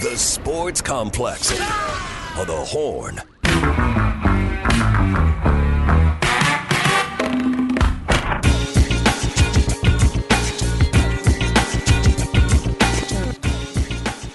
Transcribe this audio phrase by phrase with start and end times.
[0.00, 3.20] The Sports Complex of the Horn.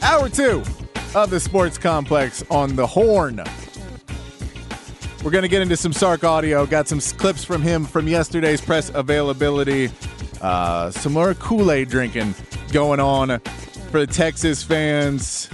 [0.03, 0.61] Hour two
[1.15, 3.41] of the Sports Complex on the Horn.
[5.23, 6.67] We're going to get into some Sark audio.
[6.67, 9.89] Got some clips from him from yesterday's press availability.
[10.41, 12.35] Uh, some more Kool Aid drinking
[12.71, 13.41] going on
[13.95, 15.49] for the Texas fans.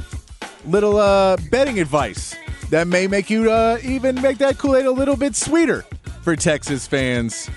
[0.65, 2.35] Little uh, betting advice
[2.71, 5.85] that may make you uh, even make that Kool Aid a little bit sweeter
[6.23, 7.51] for Texas fans.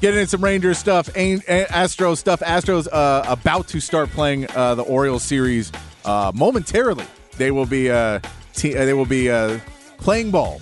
[0.00, 2.38] Getting in some Rangers stuff, Astro stuff.
[2.38, 5.72] Astros uh, about to start playing uh, the Orioles series
[6.04, 7.04] uh, momentarily.
[7.36, 8.20] They will be uh,
[8.54, 9.58] te- they will be uh,
[9.96, 10.60] playing ball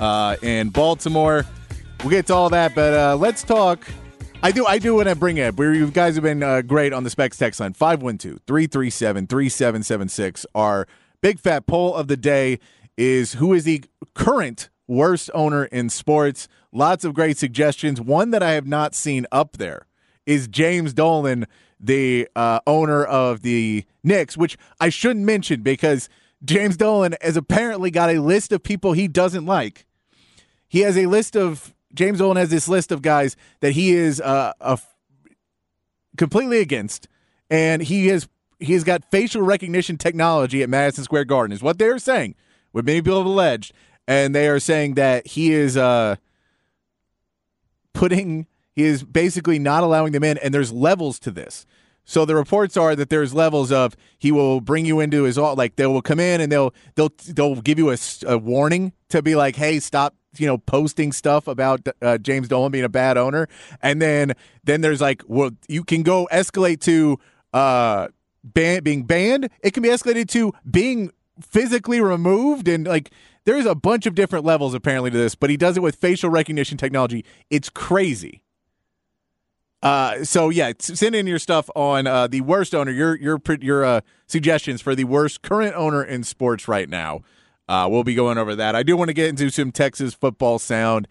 [0.00, 1.46] uh, in Baltimore.
[2.00, 3.86] We'll get to all that, but uh, let's talk.
[4.44, 5.58] I do I do want to bring it.
[5.58, 10.44] You guys have been uh, great on the Specs text line 512-337-3776.
[10.54, 10.86] Our
[11.22, 12.58] big fat poll of the day
[12.98, 13.82] is who is the
[14.12, 16.46] current worst owner in sports?
[16.72, 18.02] Lots of great suggestions.
[18.02, 19.86] One that I have not seen up there
[20.26, 21.46] is James Dolan,
[21.80, 26.10] the uh, owner of the Knicks, which I shouldn't mention because
[26.44, 29.86] James Dolan has apparently got a list of people he doesn't like.
[30.68, 34.20] He has a list of James Dolan has this list of guys that he is
[34.20, 34.52] uh,
[36.16, 37.08] completely against,
[37.48, 38.28] and he has
[38.58, 42.34] he has got facial recognition technology at Madison Square Garden, is what they're saying.
[42.72, 43.72] What many people have alleged,
[44.08, 46.16] and they are saying that he is uh,
[47.92, 51.64] putting he is basically not allowing them in, and there's levels to this.
[52.04, 55.54] So the reports are that there's levels of he will bring you into his all
[55.56, 59.22] like they will come in and they'll they'll they'll give you a, a warning to
[59.22, 63.16] be like, hey, stop you know posting stuff about uh, James Dolan being a bad
[63.16, 63.48] owner,
[63.82, 67.18] and then then there's like well you can go escalate to
[67.52, 68.08] uh
[68.42, 69.48] ban- being banned.
[69.62, 71.10] It can be escalated to being
[71.40, 73.10] physically removed and like
[73.44, 76.30] there's a bunch of different levels apparently to this, but he does it with facial
[76.30, 77.24] recognition technology.
[77.50, 78.43] It's crazy.
[79.84, 82.90] Uh, so yeah, send in your stuff on uh, the worst owner.
[82.90, 87.20] Your your your uh, suggestions for the worst current owner in sports right now.
[87.68, 88.74] Uh, we'll be going over that.
[88.74, 91.06] I do want to get into some Texas football sound.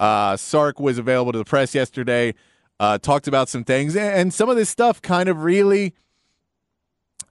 [0.00, 2.34] Uh, Sark was available to the press yesterday,
[2.80, 5.94] uh, talked about some things, and some of this stuff kind of really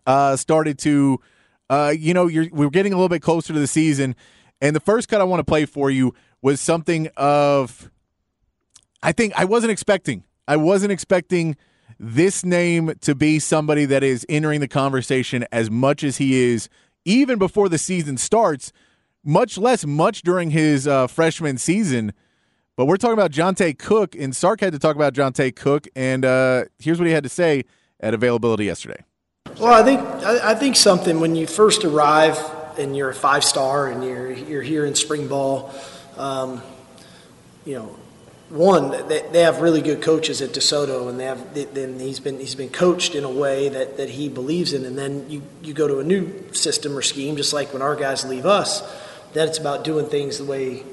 [0.08, 1.20] started to,
[1.98, 4.16] you know, we're getting a little bit closer to the season.
[4.62, 7.92] And the first cut I want to play for you was something of,
[9.04, 10.24] I think I wasn't expecting.
[10.48, 11.56] I wasn't expecting
[12.00, 16.70] this name to be somebody that is entering the conversation as much as he is
[17.06, 18.74] even before the season starts,
[19.24, 22.14] much less much during his uh, freshman season.
[22.76, 26.26] But we're talking about Johntay Cook, and Sark had to talk about Johntay Cook, and
[26.26, 27.64] uh, here's what he had to say
[28.02, 29.04] at availability yesterday.
[29.60, 32.38] Well, I think I, I think something when you first arrive
[32.78, 35.74] and you're a five star and you're you're here in spring ball,
[36.18, 36.62] um,
[37.64, 37.96] you know,
[38.50, 42.40] one, they, they have really good coaches at DeSoto, and they have then he's been
[42.40, 45.74] he's been coached in a way that, that he believes in, and then you, you
[45.74, 48.82] go to a new system or scheme, just like when our guys leave us,
[49.34, 50.84] then it's about doing things the way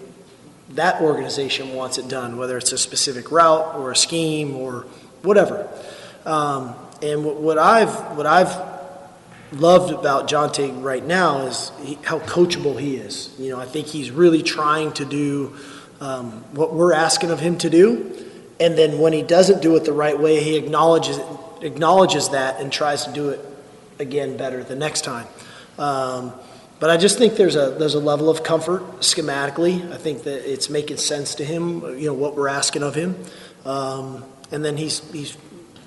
[0.70, 4.86] that organization wants it done, whether it's a specific route or a scheme or
[5.20, 5.68] whatever.
[6.24, 8.72] Um, and what, what I've what I've
[9.52, 13.34] loved about Johntay right now is he, how coachable he is.
[13.38, 15.54] You know, I think he's really trying to do
[16.02, 18.12] um, what we're asking of him to do.
[18.58, 21.18] And then when he doesn't do it the right way, he acknowledges,
[21.60, 23.40] acknowledges that and tries to do it
[24.00, 25.26] again better the next time.
[25.78, 26.32] Um,
[26.80, 29.92] but I just think there's a there's a level of comfort schematically.
[29.92, 33.14] I think that it's making sense to him, you know, what we're asking of him,
[33.64, 35.38] um, and then he's he's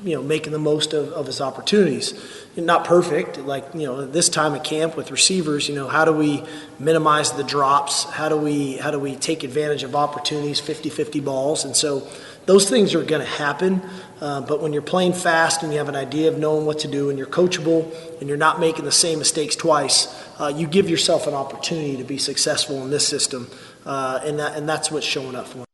[0.05, 2.13] you know making the most of, of his opportunities.
[2.55, 6.13] Not perfect like you know this time at camp with receivers you know how do
[6.13, 6.43] we
[6.79, 8.03] minimize the drops?
[8.03, 11.65] How do we how do we take advantage of opportunities 50-50 balls?
[11.65, 12.07] And so
[12.45, 13.81] those things are going to happen
[14.21, 16.87] uh, but when you're playing fast and you have an idea of knowing what to
[16.87, 20.07] do and you're coachable and you're not making the same mistakes twice
[20.39, 23.49] uh, you give yourself an opportunity to be successful in this system
[23.85, 25.64] uh, and, that, and that's what's showing up for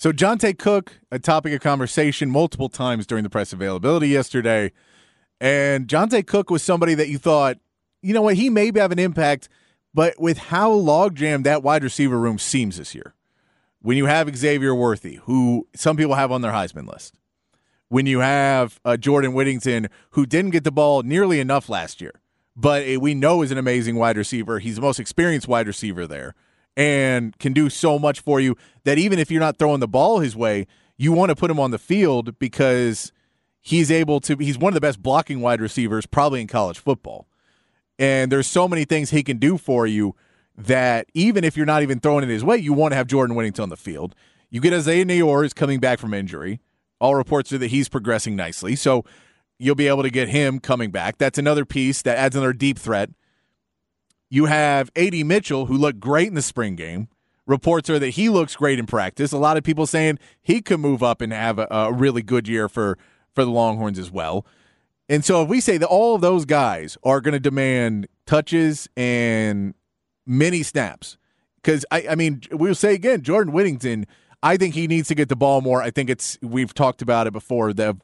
[0.00, 4.72] so Johntay Cook, a topic of conversation multiple times during the press availability yesterday.
[5.42, 7.58] And Johntay Cook was somebody that you thought,
[8.00, 9.50] you know what, he may have an impact,
[9.92, 13.14] but with how logjammed that wide receiver room seems this year,
[13.82, 17.18] when you have Xavier Worthy, who some people have on their Heisman list,
[17.88, 22.22] when you have uh, Jordan Whittington, who didn't get the ball nearly enough last year,
[22.56, 24.60] but we know is an amazing wide receiver.
[24.60, 26.34] He's the most experienced wide receiver there
[26.76, 30.20] and can do so much for you that even if you're not throwing the ball
[30.20, 33.12] his way, you want to put him on the field because
[33.60, 37.26] he's able to he's one of the best blocking wide receivers probably in college football.
[37.98, 40.14] And there's so many things he can do for you
[40.56, 43.36] that even if you're not even throwing it his way, you want to have Jordan
[43.36, 44.14] Whittington on the field.
[44.50, 46.60] You get Isaiah Neyor is coming back from injury.
[47.00, 48.76] All reports are that he's progressing nicely.
[48.76, 49.04] So
[49.58, 51.18] you'll be able to get him coming back.
[51.18, 53.10] That's another piece that adds another deep threat.
[54.30, 57.08] You have AD Mitchell, who looked great in the spring game.
[57.46, 59.32] Reports are that he looks great in practice.
[59.32, 62.46] A lot of people saying he could move up and have a, a really good
[62.46, 62.96] year for,
[63.34, 64.46] for the Longhorns as well.
[65.08, 68.88] And so if we say that all of those guys are going to demand touches
[68.96, 69.74] and
[70.24, 71.16] many snaps,
[71.60, 74.06] because I, I mean, we'll say again, Jordan Whittington,
[74.42, 75.82] I think he needs to get the ball more.
[75.82, 77.96] I think it's we've talked about it before the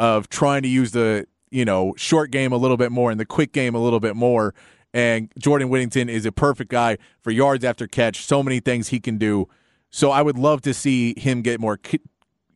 [0.00, 3.24] of trying to use the you know short game a little bit more and the
[3.24, 4.54] quick game a little bit more.
[4.94, 8.24] And Jordan Whittington is a perfect guy for yards after catch.
[8.24, 9.48] So many things he can do.
[9.90, 11.78] So I would love to see him get more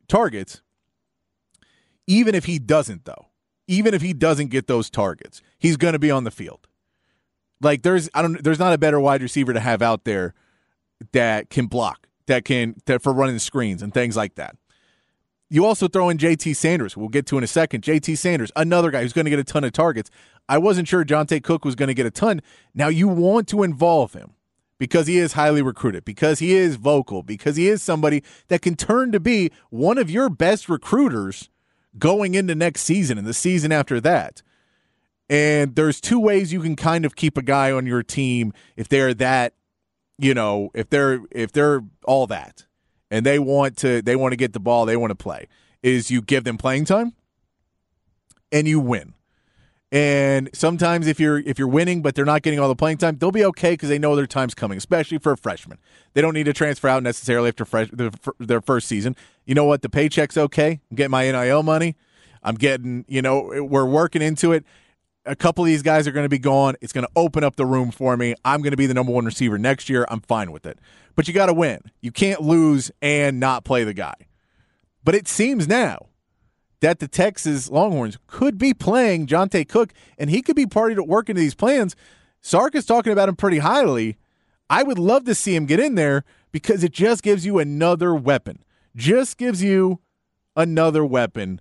[0.09, 0.63] targets.
[2.07, 3.29] Even if he doesn't, though,
[3.69, 6.67] even if he doesn't get those targets, he's going to be on the field.
[7.61, 10.35] Like there's I don't there's not a better wide receiver to have out there
[11.13, 14.57] that can block, that can that for running screens and things like that.
[15.49, 16.97] You also throw in JT Sanders.
[16.97, 17.83] We'll get to in a second.
[17.83, 20.11] JT Sanders, another guy who's going to get a ton of targets.
[20.49, 22.43] I wasn't sure Johntay Cook was going to get a ton.
[22.75, 24.35] Now you want to involve him
[24.79, 28.75] because he is highly recruited, because he is vocal, because he is somebody that can
[28.75, 31.49] turn to be one of your best recruiters
[31.99, 34.43] going into next season and the season after that.
[35.29, 38.89] And there's two ways you can kind of keep a guy on your team if
[38.89, 39.55] they're that,
[40.19, 42.67] you know, if they're if they're all that
[43.11, 45.49] and they want to they want to get the ball, they want to play,
[45.83, 47.15] is you give them playing time
[48.51, 49.15] and you win.
[49.93, 53.19] And sometimes if you're if you're winning but they're not getting all the playing time,
[53.19, 55.79] they'll be okay because they know their time's coming, especially for a freshman.
[56.15, 57.91] They don't need to transfer out necessarily after fresh,
[58.39, 59.15] their first season.
[59.45, 59.83] You know what?
[59.83, 60.81] The paycheck's okay.
[60.91, 61.95] I'm getting my NIL money.
[62.43, 64.65] I'm getting, you know, we're working into it.
[65.27, 66.75] A couple of these guys are going to be gone.
[66.81, 68.35] It's going to open up the room for me.
[68.45, 70.05] I'm going to be the number one receiver next year.
[70.09, 70.79] I'm fine with it
[71.15, 71.81] but you got to win.
[72.01, 74.15] You can't lose and not play the guy.
[75.05, 76.07] But it seems now
[76.83, 81.03] that the Texas Longhorns could be playing Johntay Cook, and he could be party to
[81.03, 81.95] work into these plans.
[82.41, 84.19] Sark is talking about him pretty highly.
[84.69, 88.13] I would love to see him get in there because it just gives you another
[88.13, 88.65] weapon.
[88.97, 90.01] Just gives you
[90.57, 91.61] another weapon.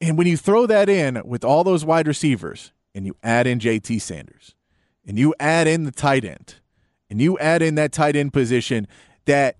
[0.00, 3.58] And when you throw that in with all those wide receivers, and you add in
[3.58, 4.54] JT Sanders,
[5.04, 6.54] and you add in the tight end,
[7.10, 8.86] and you add in that tight end position
[9.24, 9.56] that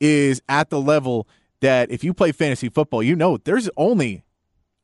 [0.00, 1.26] is at the level
[1.62, 4.24] that if you play fantasy football, you know there's only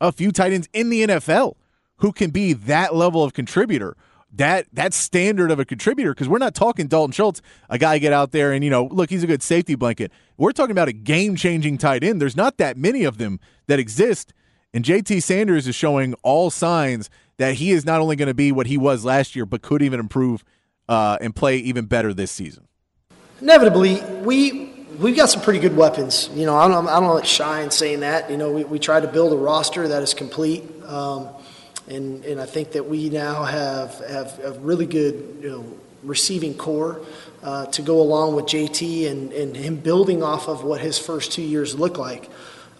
[0.01, 1.55] a few tight ends in the NFL
[1.97, 3.95] who can be that level of contributor.
[4.31, 8.13] That that standard of a contributor because we're not talking Dalton Schultz, a guy get
[8.13, 10.11] out there and you know look he's a good safety blanket.
[10.37, 12.21] We're talking about a game changing tight end.
[12.21, 14.33] There's not that many of them that exist,
[14.73, 18.51] and JT Sanders is showing all signs that he is not only going to be
[18.51, 20.43] what he was last year, but could even improve
[20.87, 22.67] uh, and play even better this season?
[23.41, 24.68] Inevitably, we
[24.99, 26.29] we've got some pretty good weapons.
[26.33, 28.29] You know, I don't, I don't like shy in saying that.
[28.29, 31.29] You know, we, we try to build a roster that is complete, um,
[31.87, 35.65] and and I think that we now have have a really good you know
[36.03, 37.01] receiving core
[37.43, 41.31] uh, to go along with JT and and him building off of what his first
[41.31, 42.29] two years look like.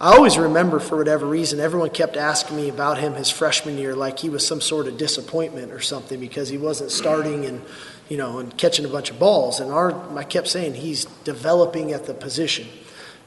[0.01, 3.97] I always remember, for whatever reason, everyone kept asking me about him his freshman year,
[3.97, 7.61] like he was some sort of disappointment or something because he wasn't starting and
[8.09, 9.59] you know, and catching a bunch of balls.
[9.59, 12.67] And our, I kept saying he's developing at the position.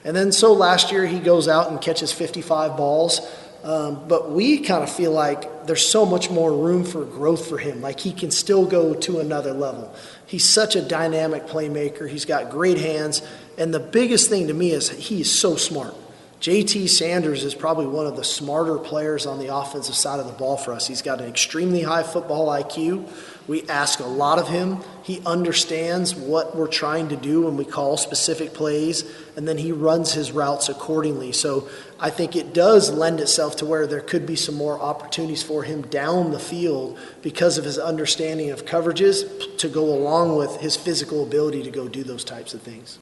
[0.04, 3.20] And then so last year he goes out and catches 55 balls.
[3.62, 7.58] Um, but we kind of feel like there's so much more room for growth for
[7.58, 7.80] him.
[7.80, 9.94] Like he can still go to another level.
[10.26, 12.08] He's such a dynamic playmaker.
[12.08, 13.22] He's got great hands.
[13.56, 15.94] And the biggest thing to me is he is so smart.
[16.42, 20.32] JT Sanders is probably one of the smarter players on the offensive side of the
[20.32, 20.88] ball for us.
[20.88, 23.08] He's got an extremely high football IQ.
[23.46, 24.78] We ask a lot of him.
[25.04, 29.04] He understands what we're trying to do when we call specific plays,
[29.36, 31.30] and then he runs his routes accordingly.
[31.30, 31.68] So
[32.00, 35.62] I think it does lend itself to where there could be some more opportunities for
[35.62, 40.74] him down the field because of his understanding of coverages to go along with his
[40.74, 42.98] physical ability to go do those types of things.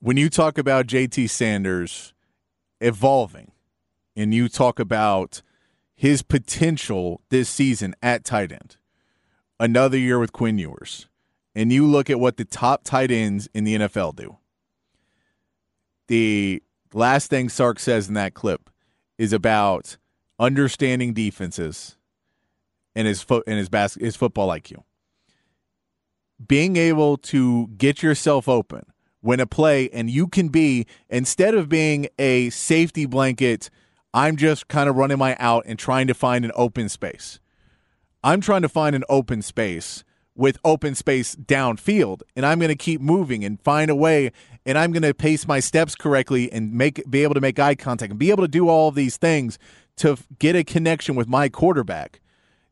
[0.00, 2.12] When you talk about JT Sanders,
[2.80, 3.52] evolving.
[4.16, 5.42] And you talk about
[5.94, 8.76] his potential this season at tight end,
[9.58, 11.08] another year with Quinn Ewers,
[11.54, 14.38] and you look at what the top tight ends in the NFL do,
[16.08, 18.70] the last thing Sark says in that clip
[19.18, 19.96] is about
[20.38, 21.96] understanding defenses
[22.94, 24.82] and his foot and his bas- his football IQ.
[26.44, 28.86] Being able to get yourself open
[29.22, 33.70] win a play, and you can be instead of being a safety blanket.
[34.12, 37.38] I'm just kind of running my out and trying to find an open space.
[38.24, 42.76] I'm trying to find an open space with open space downfield, and I'm going to
[42.76, 44.32] keep moving and find a way,
[44.64, 47.74] and I'm going to pace my steps correctly and make be able to make eye
[47.74, 49.58] contact and be able to do all of these things
[49.96, 52.20] to get a connection with my quarterback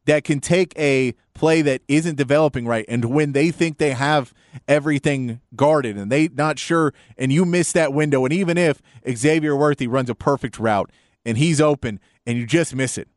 [0.07, 4.33] that can take a play that isn't developing right and when they think they have
[4.67, 9.57] everything guarded and they not sure and you miss that window and even if Xavier
[9.57, 10.91] Worthy runs a perfect route
[11.25, 13.09] and he's open and you just miss it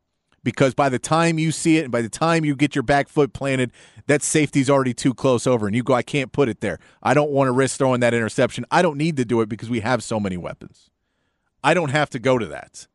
[0.44, 3.08] because by the time you see it and by the time you get your back
[3.08, 3.72] foot planted
[4.06, 6.78] that safety's already too close over and you go I can't put it there.
[7.02, 8.64] I don't want to risk throwing that interception.
[8.70, 10.90] I don't need to do it because we have so many weapons.
[11.64, 12.86] I don't have to go to that.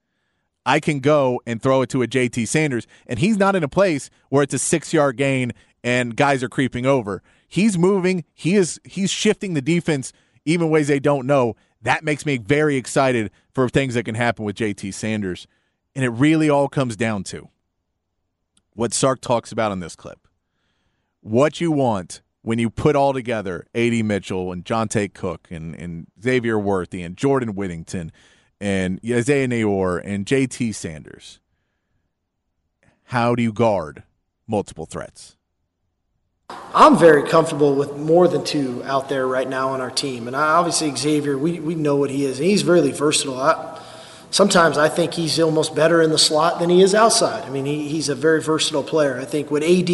[0.66, 3.70] I can go and throw it to a JT Sanders, and he's not in a
[3.70, 7.24] place where it's a six yard gain and guys are creeping over.
[7.48, 8.26] He's moving.
[8.34, 10.12] He is he's shifting the defense
[10.46, 11.56] even ways they don't know.
[11.82, 15.48] That makes me very excited for things that can happen with JT Sanders.
[15.96, 17.50] And it really all comes down to
[18.74, 20.28] what Sark talks about in this clip.
[21.22, 26.08] What you want when you put all together AD Mitchell and Johntay Cook and, and
[26.24, 28.12] Xavier Worthy and Jordan Whittington
[28.62, 31.40] and Isaiah Neyor and JT Sanders.
[33.06, 34.04] How do you guard
[34.48, 35.36] multiple threats?
[36.74, 40.28] I'm very comfortable with more than two out there right now on our team.
[40.28, 42.40] And I, obviously, Xavier, we, we know what he is.
[42.40, 43.38] And he's really versatile.
[43.38, 43.82] I,
[44.32, 47.44] sometimes I think he's almost better in the slot than he is outside.
[47.44, 49.20] I mean, he, he's a very versatile player.
[49.20, 49.90] I think what AD,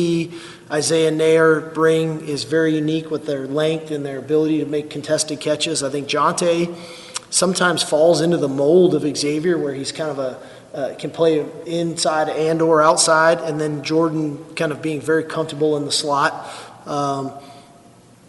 [0.70, 5.40] Isaiah Neyor bring is very unique with their length and their ability to make contested
[5.40, 5.84] catches.
[5.84, 6.76] I think Johntay
[7.30, 10.38] sometimes falls into the mold of Xavier, where he's kind of a
[10.74, 15.78] uh, can play inside and or outside, and then Jordan kind of being very comfortable
[15.78, 16.50] in the slot.
[16.86, 17.32] Um,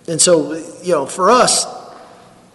[0.06, 1.66] and so, you know, for us,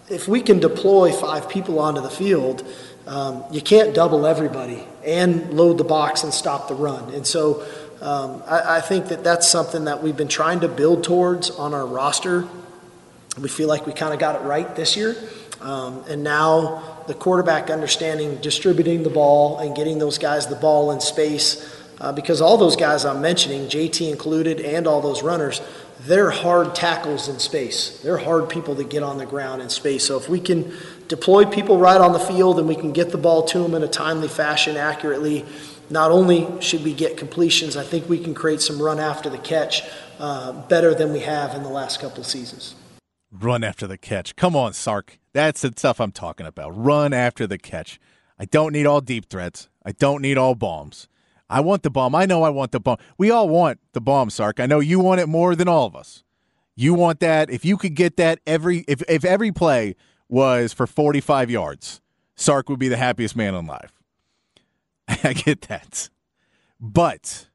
[0.10, 2.65] if we can deploy five people onto the field,
[3.08, 7.13] um, you can't double everybody and load the box and stop the run.
[7.13, 7.65] And so,
[8.01, 11.74] um, I, I think that that's something that we've been trying to build towards on
[11.74, 12.48] our roster.
[13.41, 15.15] We feel like we kind of got it right this year.
[15.60, 20.92] Um, and now the quarterback understanding distributing the ball and getting those guys the ball
[20.92, 21.75] in space.
[22.00, 25.60] Uh, because all those guys I'm mentioning, JT included, and all those runners,
[26.01, 28.00] they're hard tackles in space.
[28.04, 30.06] They're hard people to get on the ground in space.
[30.06, 30.72] So if we can
[31.08, 33.82] deploy people right on the field and we can get the ball to them in
[33.82, 35.48] a timely fashion accurately,
[35.89, 39.39] not only should we get completions, I think we can create some run after the
[39.39, 39.82] catch
[40.20, 42.75] uh, better than we have in the last couple of seasons.
[43.31, 44.36] Run after the catch.
[44.36, 45.19] Come on, Sark.
[45.33, 46.75] That's the stuff I'm talking about.
[46.75, 48.00] Run after the catch.
[48.39, 49.69] I don't need all deep threats.
[49.86, 51.07] I don't need all bombs.
[51.50, 52.15] I want the bomb.
[52.15, 52.98] I know I want the bomb.
[53.17, 54.59] We all want the bomb, Sark.
[54.59, 56.24] I know you want it more than all of us.
[56.75, 57.50] You want that.
[57.50, 59.95] If you could get that every if if every play
[60.27, 62.01] was for 45 yards,
[62.36, 63.91] Sark would be the happiest man alive.
[65.07, 66.09] I get that.
[66.79, 67.50] But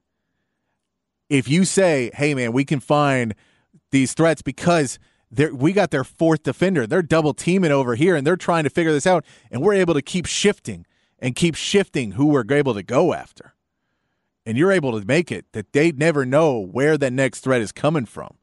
[1.30, 3.34] if you say, "Hey man, we can find
[3.92, 4.98] these threats because
[5.52, 6.86] we got their fourth defender.
[6.86, 9.24] They're double teaming over here and they're trying to figure this out.
[9.50, 10.86] And we're able to keep shifting
[11.18, 13.54] and keep shifting who we're able to go after.
[14.46, 17.72] And you're able to make it that they never know where the next threat is
[17.72, 18.36] coming from.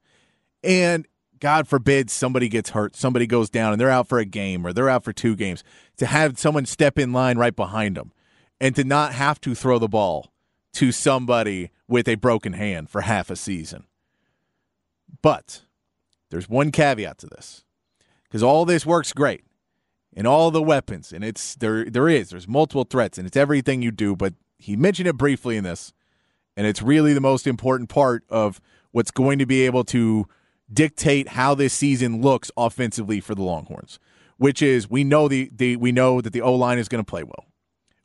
[0.64, 1.08] And
[1.40, 4.74] God forbid somebody gets hurt, somebody goes down, and they're out for a game or
[4.74, 5.64] they're out for two games.
[5.98, 8.12] To have someone step in line right behind them
[8.60, 10.32] and to not have to throw the ball
[10.74, 13.86] to somebody with a broken hand for half a season.
[15.22, 15.62] But
[16.32, 17.64] there's one caveat to this
[18.24, 19.44] because all this works great
[20.16, 23.82] and all the weapons and it's there there is there's multiple threats and it's everything
[23.82, 25.94] you do but he mentioned it briefly in this
[26.58, 28.60] and it's really the most important part of
[28.92, 30.26] what's going to be able to
[30.74, 34.00] dictate how this season looks offensively for the Longhorns
[34.42, 37.08] which is we know the, the we know that the O line is going to
[37.08, 37.46] play well.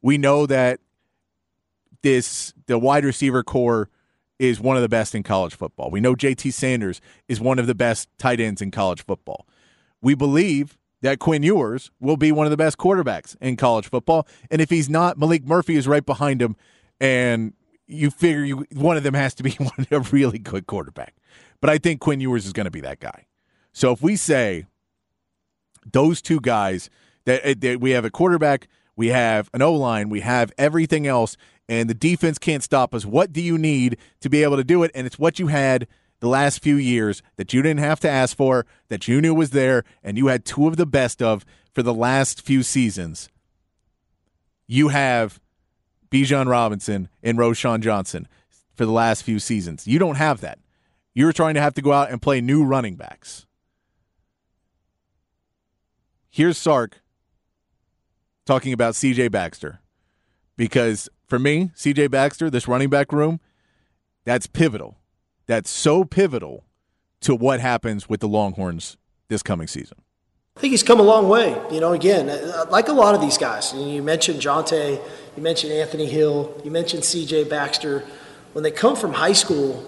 [0.02, 0.80] We know that
[2.02, 3.88] this the wide receiver core
[4.38, 5.90] is one of the best in college football.
[5.90, 9.47] We know JT Sanders is one of the best tight ends in college football.
[10.02, 14.26] We believe that Quinn Ewers will be one of the best quarterbacks in college football.
[14.50, 16.57] And if he's not, Maalik Murphy is right behind him.
[17.00, 17.52] And
[17.87, 21.14] you figure you, one of them has to be one, of a really good quarterback.
[21.61, 23.26] But I think Quinn Ewers is going to be that guy.
[23.73, 24.66] So if we say
[25.93, 26.90] those two guys,
[27.25, 31.37] that, that we have a quarterback, we have an O line, we have everything else,
[31.68, 33.04] and the defense can't stop us.
[33.04, 34.90] What do you need to be able to do it?
[34.94, 35.87] And it's what you had
[36.20, 39.50] the last few years that you didn't have to ask for, that you knew was
[39.50, 43.28] there, and you had two of the best of for the last few seasons.
[44.66, 45.40] You have
[46.11, 48.26] Bijan Robinson and Roschon Johnson
[48.75, 49.87] for the last few seasons.
[49.87, 50.58] You don't have that.
[51.14, 53.46] You're trying to have to go out and play new running backs.
[56.30, 57.00] Here's Sark
[58.44, 59.80] talking about CJ Baxter
[60.56, 63.40] because for me, CJ Baxter, this running back room,
[64.25, 64.97] That's pivotal.
[65.47, 66.64] That's so pivotal
[67.21, 68.97] to what happens with the Longhorns
[69.28, 69.99] this coming season.
[70.56, 71.56] I think he's come a long way.
[71.71, 73.73] You know, again, uh, like a lot of these guys.
[73.75, 75.00] You mentioned Johntay,
[75.37, 77.45] you mentioned Anthony Hill, you mentioned C.J.
[77.45, 78.04] Baxter.
[78.52, 79.85] When they come from high school,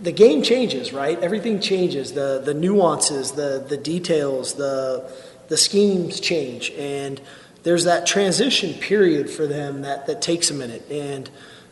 [0.00, 1.18] the game changes, right?
[1.18, 2.12] Everything changes.
[2.12, 5.10] The the nuances, the the details, the
[5.48, 7.20] the schemes change, and
[7.64, 10.88] there's that transition period for them that that takes a minute.
[10.90, 11.28] And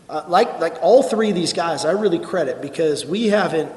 [0.08, 3.70] uh, like like all three of these guys, I really credit because we haven't,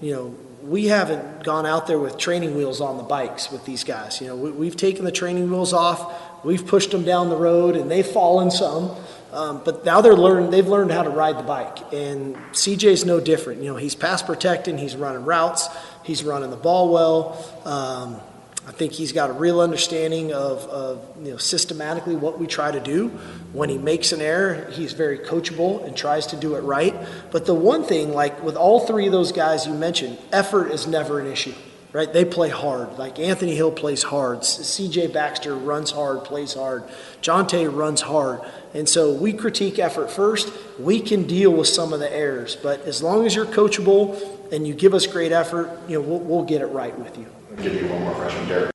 [0.00, 3.84] you know, we haven't gone out there with training wheels on the bikes with these
[3.84, 4.20] guys.
[4.20, 7.76] You know, we, have taken the training wheels off, we've pushed them down the road,
[7.76, 8.96] and they've fallen some.
[9.32, 13.20] Um, but now they're learn they've learned how to ride the bike, and CJ's no
[13.20, 13.62] different.
[13.62, 15.68] You know, he's pass protecting, he's running routes,
[16.02, 17.62] he's running the ball well.
[17.66, 18.20] Um,
[18.68, 22.70] I think he's got a real understanding of, of, you know systematically what we try
[22.70, 23.08] to do.
[23.54, 26.94] When he makes an error, he's very coachable and tries to do it right.
[27.30, 30.86] But the one thing, like with all three of those guys you mentioned, effort is
[30.86, 31.54] never an issue
[31.92, 32.12] right?
[32.12, 32.98] They play hard.
[32.98, 34.44] Like Anthony Hill plays hard.
[34.44, 35.08] C.J.
[35.08, 36.84] Baxter runs hard, plays hard.
[37.22, 38.42] Johntay runs hard.
[38.74, 40.52] And so we critique effort first.
[40.78, 44.66] We can deal with some of the errors, but as long as you're coachable and
[44.66, 47.26] you give us great effort, you know, we'll, we'll get it right with you.
[47.62, 48.70] Give you one more question, Derek.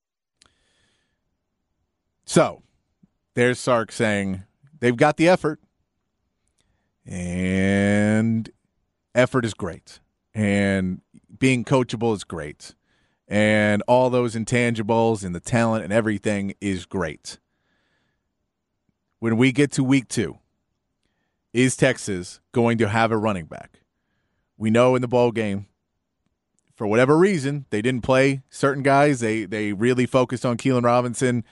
[2.26, 2.64] So,
[3.34, 4.44] there's Sark saying
[4.80, 5.60] they've got the effort,
[7.06, 8.50] and
[9.14, 10.00] effort is great,
[10.34, 11.02] and
[11.38, 12.76] being coachable is great
[13.28, 17.40] and all those intangibles and the talent and everything is great.
[19.20, 20.38] When we get to week two,
[21.54, 23.80] is Texas going to have a running back?
[24.58, 25.68] We know in the ball game,
[26.84, 29.22] for whatever reason, they didn't play certain guys.
[29.22, 31.46] They they really focused on Keilan Robinson.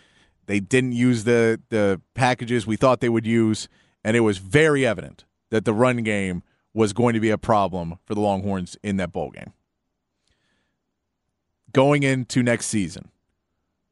[0.46, 3.70] They didn't use the the packages we thought they would use,
[4.04, 7.98] and it was very evident that the run game was going to be a problem
[8.04, 9.54] for the Longhorns in that bowl game
[11.74, 13.10] going into next season,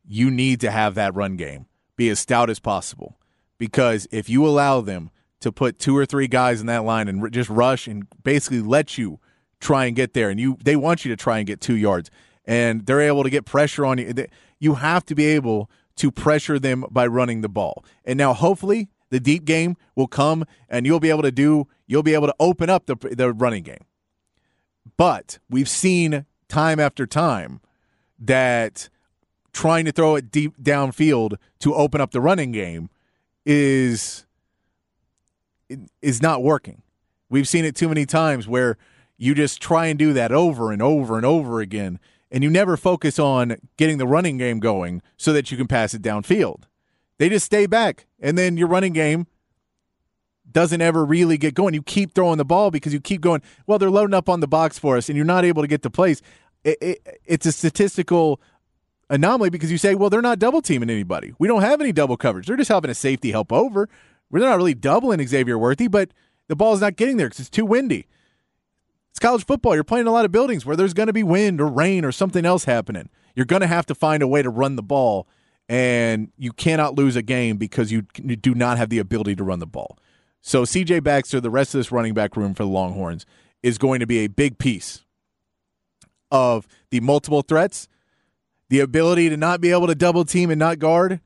[0.06, 3.18] you need to have that run game be as stout as possible.
[3.58, 5.10] Because if you allow them
[5.40, 8.98] to put two or three guys in that line and just rush and basically let
[8.98, 9.20] you
[9.60, 12.10] try and get there, and you they want you to try and get two yards,
[12.46, 14.14] and they're able to get pressure on you,
[14.60, 17.84] you have to be able to pressure them by running the ball.
[18.06, 22.04] And now, hopefully, the deep game will come, and you'll be able to do you'll
[22.04, 23.86] be able to open up the the running game.
[24.98, 27.62] But we've seen time after time
[28.20, 28.90] that
[29.52, 32.90] trying to throw it deep downfield to open up the running game
[33.46, 34.26] is
[36.02, 36.82] is not working.
[37.30, 38.78] We've seen it too many times where
[39.20, 42.00] you just try and do that over and over and over again
[42.32, 45.94] and you never focus on getting the running game going so that you can pass
[45.94, 46.64] it downfield.
[47.18, 49.28] They just stay back and then your running game
[50.52, 51.76] doesn't ever really get going.
[51.76, 54.48] You keep throwing the ball because you keep going, well, they're loading up on the
[54.48, 56.24] box for us and you're not able to get the place
[56.64, 58.42] it, it, it's a statistical
[59.10, 61.34] anomaly because you say, well, they're not double teaming anybody.
[61.40, 62.48] We don't have any double coverage.
[62.48, 63.90] They're just having a safety help over.
[64.30, 66.12] We're not really doubling Xavier Worthy, but
[66.48, 68.08] the ball's not getting there because it's too windy.
[69.20, 69.76] It's college football.
[69.76, 72.12] You're playing a lot of buildings where there's going to be wind or rain or
[72.14, 73.10] something else happening.
[73.36, 75.28] You're going to have to find a way to run the ball,
[75.68, 79.60] and you cannot lose a game because you do not have the ability to run
[79.60, 79.98] the ball.
[80.40, 83.26] So, CJ Baxter, the rest of this running back room for the Longhorns,
[83.62, 85.04] is going to be a big piece
[86.32, 87.90] of the multiple threats,
[88.70, 91.20] the ability to not be able to double team and not guard.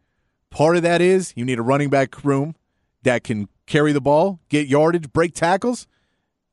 [0.49, 2.55] Part of that is you need a running back room
[3.03, 5.85] that can carry the ball, get yardage, break tackles,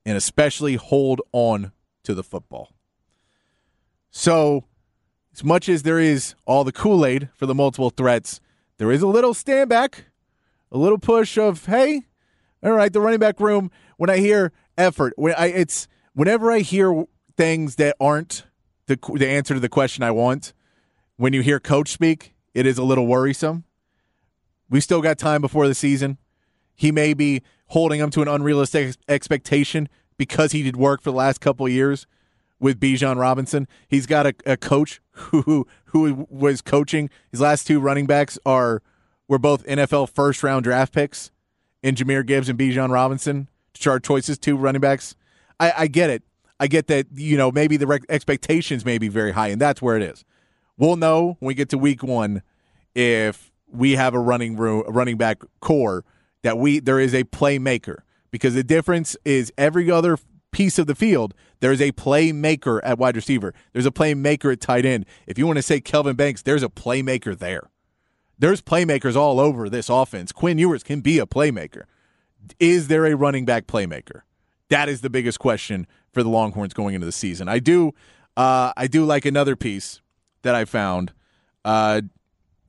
[0.04, 1.72] and especially hold on
[2.04, 2.72] to the football.
[4.10, 4.64] So,
[5.32, 8.40] as much as there is all the Kool Aid for the multiple threats,
[8.78, 10.06] there is a little stand back,
[10.72, 12.02] a little push of, hey,
[12.62, 13.70] all right, the running back room.
[13.96, 17.04] When I hear effort, when I it's whenever I hear
[17.36, 18.44] things that aren't
[18.86, 20.52] the the answer to the question I want.
[21.16, 23.64] When you hear coach speak, it is a little worrisome.
[24.70, 26.18] We still got time before the season.
[26.74, 31.16] He may be holding him to an unrealistic expectation because he did work for the
[31.16, 32.06] last couple years
[32.58, 33.66] with Bijan Robinson.
[33.88, 38.82] He's got a, a coach who who was coaching his last two running backs are
[39.28, 41.30] were both NFL first round draft picks
[41.82, 43.48] in Jahmyr Gibbs and Bijan Robinson.
[43.72, 45.14] Tashard Choice's, two running backs.
[45.58, 46.22] I, I get it.
[46.58, 49.80] I get that you know maybe the rec- expectations may be very high, and that's
[49.80, 50.24] where it is.
[50.76, 52.42] We'll know when we get to week one
[52.94, 56.04] if we have a running room, a running back core
[56.42, 57.98] that we there is a playmaker
[58.30, 60.18] because the difference is every other
[60.52, 63.54] piece of the field there's a playmaker at wide receiver.
[63.72, 65.06] There's a playmaker at tight end.
[65.26, 67.70] If you want to say Kelvin Banks, there's a playmaker there.
[68.38, 70.32] There's playmakers all over this offense.
[70.32, 71.84] Quinn Ewers can be a playmaker.
[72.58, 74.22] Is there a running back playmaker?
[74.70, 77.48] That is the biggest question for the Longhorns going into the season.
[77.48, 77.92] I do,
[78.36, 80.00] uh, I do like another piece
[80.42, 81.12] that I found
[81.66, 82.00] uh,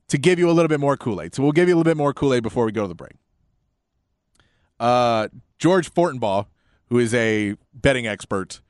[0.08, 1.34] to give you a little bit more Kool Aid.
[1.34, 2.94] So we'll give you a little bit more Kool Aid before we go to the
[2.94, 3.14] break.
[4.82, 5.28] Uh,
[5.60, 6.46] George Fortenbaugh,
[6.88, 8.60] who is a betting expert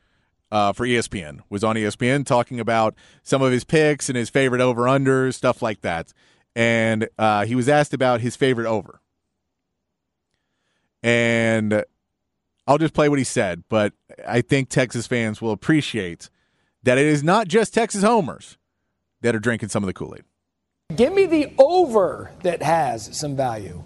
[0.52, 4.60] uh, for ESPN, was on ESPN talking about some of his picks and his favorite
[4.60, 6.12] over unders, stuff like that.
[6.54, 9.00] And uh, he was asked about his favorite over.
[11.02, 11.82] And
[12.66, 13.94] I'll just play what he said, but
[14.28, 16.28] I think Texas fans will appreciate
[16.82, 18.58] that it is not just Texas homers
[19.22, 20.24] that are drinking some of the Kool Aid.
[20.94, 23.82] Give me the over that has some value.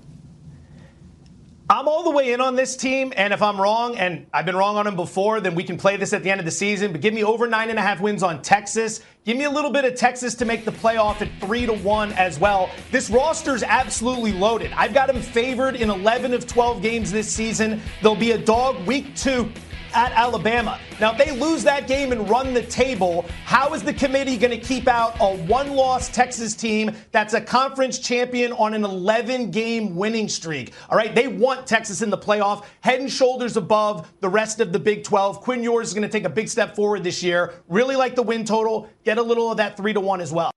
[1.69, 4.55] I'm all the way in on this team, and if I'm wrong, and I've been
[4.55, 6.93] wrong on them before, then we can play this at the end of the season.
[6.93, 9.01] But give me over nine and a half wins on Texas.
[9.25, 12.13] Give me a little bit of Texas to make the playoff at three to one
[12.13, 12.71] as well.
[12.93, 14.71] This roster's absolutely loaded.
[14.77, 17.83] I've got them favored in 11 of 12 games this season.
[18.01, 19.51] They'll be a dog week two
[19.97, 20.79] at Alabama.
[21.01, 24.51] Now, if they lose that game and run the table, how is the committee going
[24.51, 29.51] to keep out a one loss Texas team that's a conference champion on an 11
[29.51, 30.75] game winning streak?
[30.91, 34.71] All right, they want Texas in the playoff, head and shoulders above the rest of
[34.71, 35.41] the Big 12.
[35.41, 37.55] Quinn Ewers is going to take a big step forward this year.
[37.69, 38.91] Really like the win total.
[39.03, 40.51] Get a little of that 3 to 1 as well.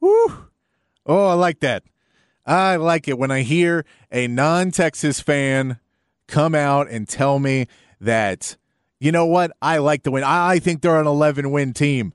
[0.00, 0.48] Woo!
[1.06, 1.84] Oh, I like that.
[2.44, 5.78] I like it when I hear a non Texas fan
[6.26, 7.68] come out and tell me
[8.00, 8.56] that
[9.00, 9.50] you know what?
[9.60, 10.22] I like the win.
[10.22, 12.12] I think they're an 11 win team.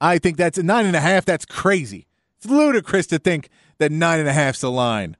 [0.00, 1.24] I think that's nine and a half.
[1.24, 2.06] That's crazy.
[2.38, 5.16] It's ludicrous to think that nine and a half's the line.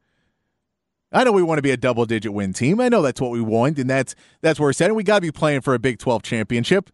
[1.13, 2.81] I know we want to be a double digit win team.
[2.81, 4.95] I know that's what we want, and that's that's where we're setting.
[4.95, 6.89] We got to be playing for a Big 12 championship.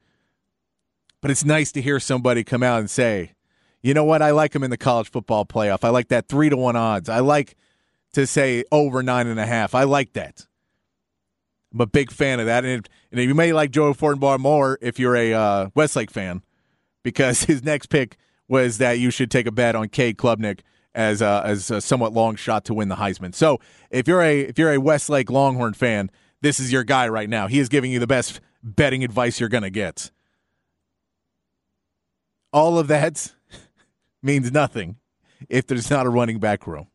[1.21, 3.33] But it's nice to hear somebody come out and say,
[3.83, 4.23] you know what?
[4.23, 5.85] I like them in the college football playoff.
[5.85, 7.09] I like that three to one odds.
[7.09, 7.57] I like
[8.15, 9.75] to say over nine and a half.
[9.75, 10.47] I like that.
[11.73, 12.65] I'm a big fan of that.
[12.65, 16.43] And, and you may like Joe Fortenbaugh more if you're a uh, Westlake fan,
[17.03, 18.17] because his next pick
[18.49, 20.61] was that you should take a bet on Cade Klubnik
[20.95, 23.35] as a, as a somewhat long shot to win the Heisman.
[23.35, 27.29] So if you're a if you're a Westlake Longhorn fan, this is your guy right
[27.29, 27.47] now.
[27.47, 30.11] He is giving you the best betting advice you're going to get.
[32.53, 33.33] All of that
[34.23, 34.97] means nothing
[35.49, 36.87] if there's not a running back room.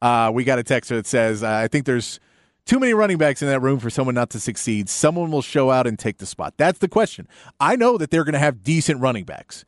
[0.00, 2.20] Uh, we got a texter that says, uh, I think there's
[2.66, 4.88] too many running backs in that room for someone not to succeed.
[4.88, 6.54] Someone will show out and take the spot.
[6.56, 7.28] That's the question.
[7.60, 9.64] I know that they're going to have decent running backs.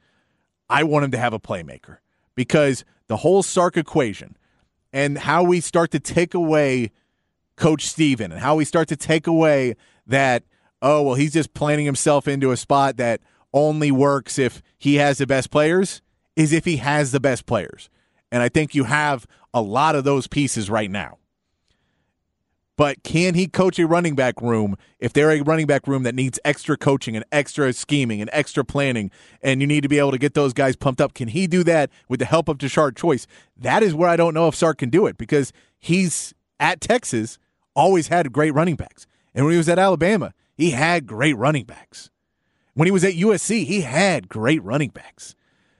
[0.69, 1.99] I want them to have a playmaker
[2.35, 4.37] because the whole Sark equation
[4.93, 6.91] and how we start to take away
[7.57, 10.43] Coach Steven and how we start to take away that,
[10.83, 13.21] oh, well, he's just planning himself into a spot that
[13.53, 16.03] only works if he has the best players,
[16.37, 17.91] is if he has the best players.
[18.31, 21.19] And I think you have a lot of those pieces right now.
[22.79, 26.15] But can he coach a running back room if they're a running back room that
[26.15, 29.11] needs extra coaching and extra scheming and extra planning,
[29.43, 31.13] and you need to be able to get those guys pumped up?
[31.13, 33.27] Can he do that with the help of Tashard Choice?
[33.57, 37.41] That is where I don't know if Sark can do it because he's at Texas,
[37.75, 39.09] always had great running backs.
[39.35, 42.11] And when he was at Alabama, he had great running backs.
[42.75, 45.35] When he was at USC, he had great running backs.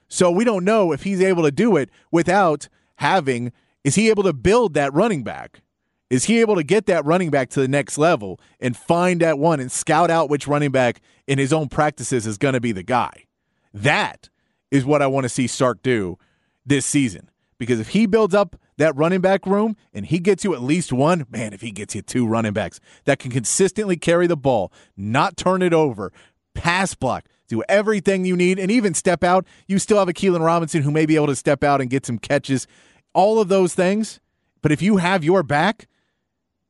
[0.09, 3.53] So we don't know if he's able to do it without having,
[3.85, 5.61] is he able to build that running back?
[6.09, 9.37] Is he able to get that running back to the next level and find that
[9.37, 12.71] one and scout out which running back in his own practices is going to be
[12.71, 13.25] the guy?
[13.73, 14.29] That
[14.71, 16.17] is what I want to see Sark do
[16.65, 17.29] this season.
[17.59, 20.93] Because if he builds up that running back room and he gets you at least
[20.93, 24.71] one, man, if he gets you two running backs that can consistently carry the ball,
[24.95, 26.11] not turn it over,
[26.55, 30.43] pass block, do everything you need, and even step out, you still have a Keilan
[30.43, 32.65] Robinson who may be able to step out and get some catches.
[33.13, 34.19] All of those things.
[34.61, 35.87] But if you have your back,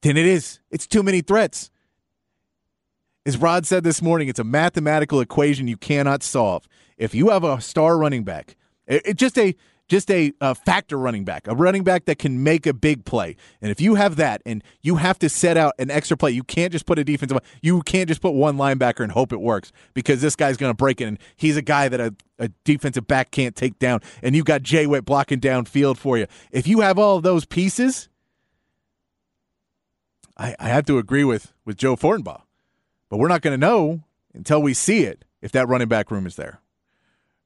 [0.02, 0.60] then it is.
[0.72, 1.72] It's too many threats.
[3.26, 6.68] As Rod said this morning, it's a mathematical equation you cannot solve.
[6.98, 8.56] If you have a star running back,
[8.88, 9.56] it, it just a
[9.90, 13.36] just a, a, factor running back, a running back that can make a big play.
[13.60, 16.44] And if you have that and you have to set out an extra play, you
[16.44, 19.72] can't just put a defensive you can't just put one linebacker and hope it works
[19.96, 23.08] because this guy's going to break it and he's a guy that a, a, defensive
[23.08, 26.28] back can't take down and you've got J-Whitt blocking downfield for you.
[26.52, 28.10] If you have all those pieces,
[30.40, 32.42] I, I have to agree with with Joe Fortenbaugh,
[33.10, 36.26] but we're not going to know until we see it if that running back room
[36.26, 36.62] is there.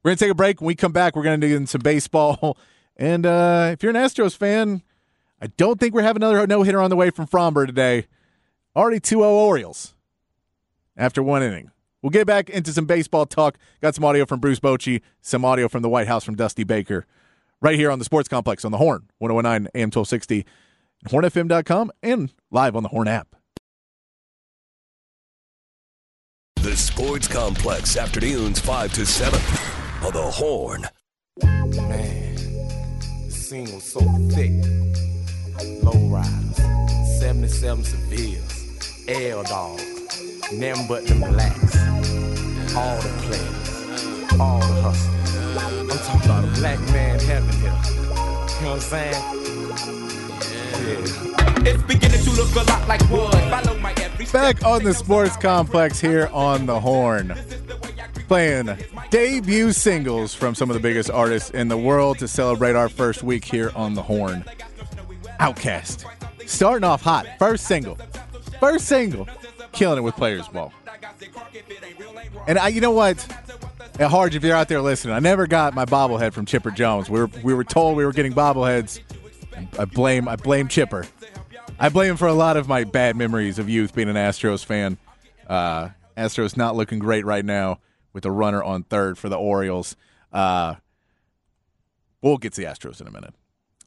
[0.03, 0.61] We're going to take a break.
[0.61, 2.57] When we come back, we're going to do some baseball.
[2.95, 4.83] And uh, if you're an Astros fan,
[5.41, 8.05] I don't think we're having another no hitter on the way from Framber today.
[8.75, 9.95] Already 2 0 Orioles
[10.95, 11.71] after one inning.
[12.03, 13.57] We'll get back into some baseball talk.
[13.81, 17.07] Got some audio from Bruce Bochy, some audio from the White House from Dusty Baker,
[17.61, 20.45] right here on the Sports Complex on the Horn, 1019 AM 1260
[21.09, 23.35] hornfm.com, and live on the Horn app.
[26.57, 29.37] The Sports Complex, afternoons 5 to 7
[30.05, 30.87] on the Horn.
[31.43, 32.37] Man,
[33.29, 34.51] single so thick.
[35.83, 36.57] Low riders,
[37.19, 41.77] 77 Sevilles, L dogs, them but them blacks.
[42.75, 45.23] All the players, all the hustlers.
[45.91, 47.69] I'm talking about a black man heaven here.
[47.69, 50.02] You know what I'm saying?
[54.33, 57.37] Back on the Sports Complex here on the Horn.
[58.27, 58.77] Playing
[59.09, 63.23] debut singles from some of the biggest artists in the world to celebrate our first
[63.23, 64.43] week here on the Horn.
[65.39, 66.05] OutKast.
[66.47, 67.27] Starting off hot.
[67.39, 67.97] First single.
[68.59, 69.27] First single.
[69.71, 70.73] Killing it with Players Ball.
[72.47, 73.25] And I, you know what?
[73.99, 77.09] At Harge, if you're out there listening, I never got my bobblehead from Chipper Jones.
[77.09, 78.99] We were we were told we were getting bobbleheads.
[79.77, 81.05] I blame I blame Chipper.
[81.79, 84.63] I blame him for a lot of my bad memories of youth being an Astros
[84.63, 84.97] fan.
[85.47, 87.79] Uh, Astros not looking great right now
[88.13, 89.95] with a runner on third for the Orioles.
[90.31, 90.75] Uh,
[92.21, 93.33] we'll get to the Astros in a minute.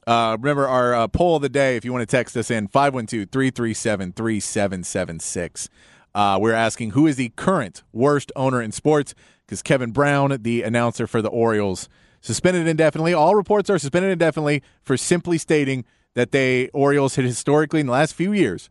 [0.05, 2.67] Uh, remember our uh, poll of the day, if you want to text us in,
[2.67, 5.69] 512 337 3776.
[6.15, 9.13] Uh, we're asking who is the current worst owner in sports
[9.45, 11.89] because Kevin Brown, the announcer for the Orioles,
[12.27, 13.13] suspended indefinitely.
[13.13, 17.91] All reports are suspended indefinitely for simply stating that they Orioles had historically in the
[17.91, 18.69] last few years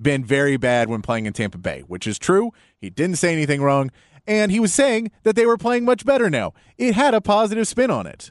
[0.00, 2.52] been very bad when playing in Tampa Bay, which is true.
[2.80, 3.90] He didn't say anything wrong,
[4.26, 6.52] and he was saying that they were playing much better now.
[6.76, 8.30] It had a positive spin on it.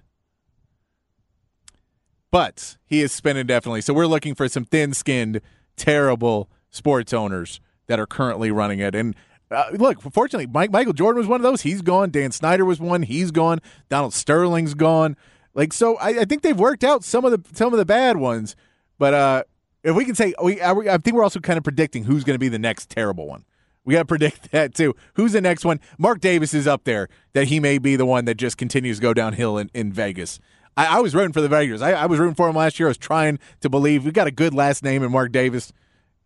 [2.30, 3.82] But he is suspended indefinitely.
[3.82, 5.42] So we're looking for some thin skinned,
[5.76, 8.94] terrible sports owners that are currently running it.
[8.94, 9.16] And
[9.49, 11.62] uh, look, fortunately, Mike, Michael Jordan was one of those.
[11.62, 12.12] He's gone.
[12.12, 13.03] Dan Snyder was one.
[13.03, 13.60] He's gone.
[13.89, 15.15] Donald Sterling's gone.
[15.53, 18.17] Like so, I, I think they've worked out some of the some of the bad
[18.17, 18.55] ones.
[18.99, 19.43] But uh,
[19.83, 22.36] if we can say, we I, I think we're also kind of predicting who's going
[22.36, 23.45] to be the next terrible one.
[23.83, 24.95] We got to predict that too.
[25.15, 25.79] Who's the next one?
[25.97, 27.07] Mark Davis is up there.
[27.33, 30.39] That he may be the one that just continues to go downhill in, in Vegas.
[30.75, 31.81] I, I was rooting for the Vegas.
[31.81, 32.88] I, I was rooting for him last year.
[32.88, 35.73] I was trying to believe we got a good last name in Mark Davis.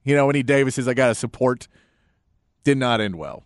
[0.04, 1.68] You know, any Davises I got to support.
[2.64, 3.44] Did not end well.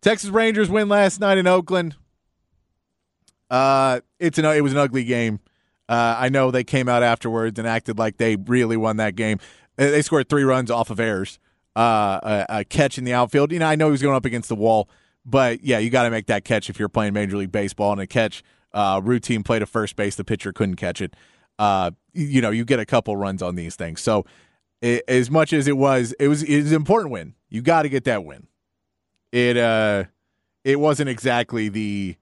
[0.00, 1.96] Texas Rangers win last night in Oakland.
[3.50, 5.40] Uh, it's an it was an ugly game.
[5.88, 9.38] Uh, I know they came out afterwards and acted like they really won that game.
[9.76, 11.40] They scored three runs off of errors,
[11.74, 13.50] uh, a, a, catch in the outfield.
[13.50, 14.88] You know, I know he was going up against the wall,
[15.24, 18.00] but yeah, you got to make that catch if you're playing Major League Baseball and
[18.00, 20.14] a catch uh, routine play to first base.
[20.14, 21.14] The pitcher couldn't catch it.
[21.58, 24.00] Uh, you know, you get a couple runs on these things.
[24.00, 24.24] So,
[24.80, 27.34] it, as much as it was, it was it was an important win.
[27.50, 28.46] You got to get that win.
[29.32, 30.04] It uh,
[30.64, 32.16] it wasn't exactly the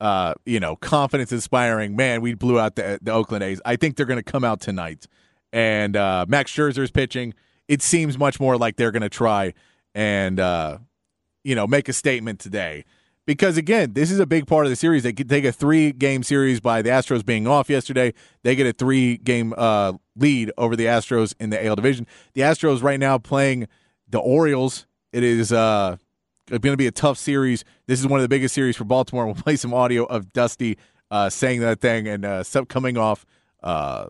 [0.00, 1.96] uh, you know, confidence inspiring.
[1.96, 3.60] Man, we blew out the the Oakland A's.
[3.64, 5.06] I think they're going to come out tonight,
[5.52, 7.34] and uh, Max Scherzer's pitching.
[7.68, 9.54] It seems much more like they're going to try
[9.94, 10.78] and uh,
[11.44, 12.84] you know make a statement today.
[13.24, 15.02] Because again, this is a big part of the series.
[15.02, 18.14] They could take a three game series by the Astros being off yesterday.
[18.44, 22.06] They get a three game uh, lead over the Astros in the AL division.
[22.34, 23.66] The Astros right now playing
[24.08, 24.86] the Orioles.
[25.12, 25.96] It is uh,
[26.48, 27.64] going to be a tough series.
[27.86, 29.26] This is one of the biggest series for Baltimore.
[29.26, 30.78] We'll play some audio of Dusty
[31.10, 33.24] uh, saying that thing and uh, coming off
[33.62, 34.06] uh,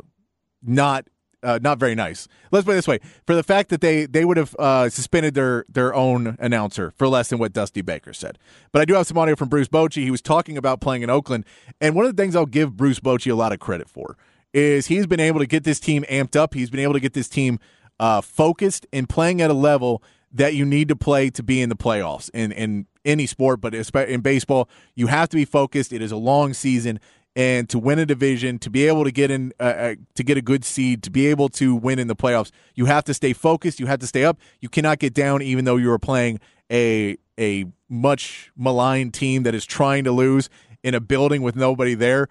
[0.62, 1.06] not
[1.42, 2.26] uh, not very nice.
[2.50, 5.34] Let's put it this way: for the fact that they they would have uh, suspended
[5.34, 8.38] their their own announcer for less than what Dusty Baker said.
[8.72, 10.02] But I do have some audio from Bruce Bochy.
[10.02, 11.44] He was talking about playing in Oakland,
[11.80, 14.16] and one of the things I'll give Bruce Bochy a lot of credit for
[14.52, 16.54] is he's been able to get this team amped up.
[16.54, 17.58] He's been able to get this team
[17.98, 21.68] uh, focused and playing at a level that you need to play to be in
[21.68, 25.92] the playoffs in, in any sport, but in baseball, you have to be focused.
[25.92, 27.00] It is a long season,
[27.34, 30.36] and to win a division, to be able to get in, uh, uh, to get
[30.36, 33.32] a good seed, to be able to win in the playoffs, you have to stay
[33.32, 33.78] focused.
[33.78, 34.38] You have to stay up.
[34.60, 39.54] You cannot get down, even though you are playing a a much maligned team that
[39.54, 40.48] is trying to lose
[40.82, 42.28] in a building with nobody there.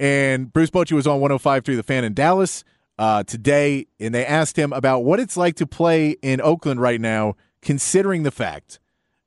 [0.00, 2.64] And Bruce Bochy was on 105.3 The Fan in Dallas
[2.98, 7.00] uh, today, and they asked him about what it's like to play in Oakland right
[7.00, 8.78] now, considering the fact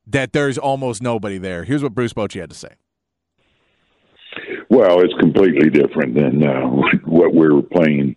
[0.06, 1.64] that there's almost nobody there.
[1.64, 2.74] Here's what Bruce Bochy had to say.
[4.70, 6.60] Well, it's completely different than uh,
[7.04, 8.16] what we were playing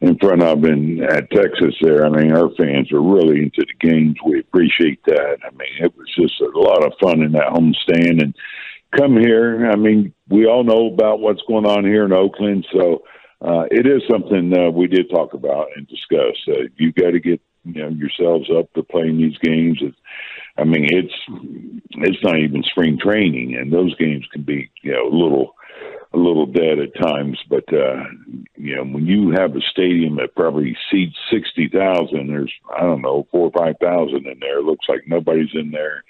[0.00, 1.74] in front of in at Texas.
[1.80, 4.16] There, I mean, our fans are really into the games.
[4.24, 5.38] We appreciate that.
[5.44, 8.34] I mean, it was just a lot of fun in that home stand and
[8.96, 9.68] come here.
[9.70, 13.02] I mean, we all know about what's going on here in Oakland, so
[13.40, 16.36] uh, it is something uh, we did talk about and discuss.
[16.48, 19.78] Uh, you got to get you know yourselves up to playing these games.
[19.80, 19.96] It's,
[20.56, 21.14] I mean, it's
[21.98, 25.54] it's not even spring training, and those games can be you know a little
[26.12, 27.38] a little dead at times.
[27.48, 28.04] But uh,
[28.56, 33.02] you know, when you have a stadium that probably seats sixty thousand, there's I don't
[33.02, 34.58] know four or five thousand in there.
[34.58, 36.02] It looks like nobody's in there.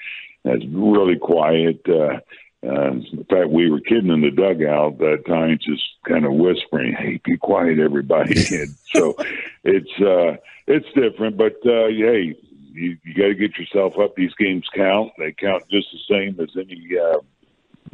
[0.45, 1.81] It's really quiet.
[1.87, 2.21] Uh,
[2.66, 6.92] uh, in fact, we were kidding in the dugout that time, just kind of whispering,
[6.92, 9.14] "Hey, be quiet, everybody." and so
[9.62, 12.37] it's uh, it's different, but uh, hey,
[12.73, 14.16] you, you got to get yourself up.
[14.16, 17.18] These games count; they count just the same as any uh,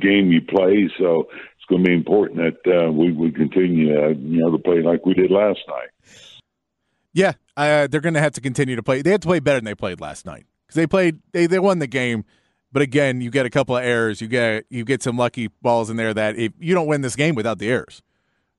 [0.01, 0.91] game you play.
[0.99, 4.59] So it's going to be important that uh, we we continue, uh, you know, to
[4.59, 5.91] play like we did last night.
[7.13, 9.03] Yeah, uh, they're going to have to continue to play.
[9.03, 11.19] They have to play better than they played last night because they played.
[11.33, 12.25] They they won the game
[12.75, 14.21] but again, you get a couple of errors.
[14.21, 17.15] You get you get some lucky balls in there that if you don't win this
[17.15, 18.03] game without the errors.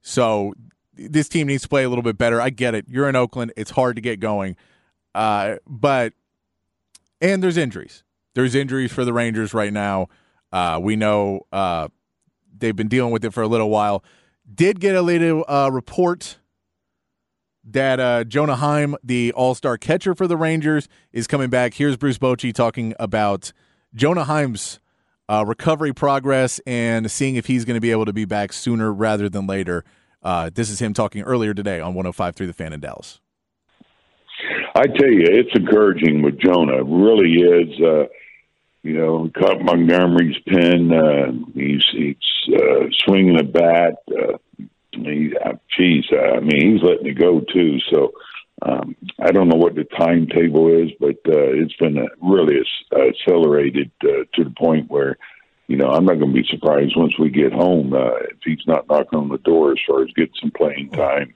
[0.02, 0.54] So
[0.94, 2.40] this team needs to play a little bit better.
[2.40, 2.86] I get it.
[2.88, 3.52] You're in Oakland.
[3.58, 4.56] It's hard to get going.
[5.14, 6.14] Uh, but
[7.20, 8.04] and there's injuries.
[8.36, 10.08] There's injuries for the Rangers right now.
[10.50, 11.90] Uh, we know uh,
[12.58, 14.02] they've been dealing with it for a little while.
[14.52, 16.38] Did get a little uh, report
[17.66, 21.74] that uh, Jonah Heim, the All Star catcher for the Rangers, is coming back.
[21.74, 23.52] Here's Bruce Bochy talking about
[23.96, 24.80] Jonah Heim's
[25.30, 28.92] uh, recovery progress and seeing if he's going to be able to be back sooner
[28.94, 29.86] rather than later.
[30.22, 33.22] Uh, this is him talking earlier today on 105.3 The Fan in Dallas.
[34.76, 36.80] I tell you, it's encouraging with Jonah.
[36.80, 37.82] It really is.
[37.82, 38.06] Uh,
[38.84, 40.92] you know, caught Montgomery's pin.
[40.94, 43.96] Uh, he's he's uh, swinging a bat.
[44.12, 44.38] Uh,
[44.92, 47.80] he, uh, geez, I mean, he's letting it go too.
[47.92, 48.12] So
[48.62, 52.58] um, I don't know what the timetable is, but uh, it's been really
[52.92, 55.18] accelerated uh, to the point where,
[55.68, 58.66] you know, I'm not going to be surprised once we get home uh, if he's
[58.66, 61.34] not knocking on the door as far as getting some playing time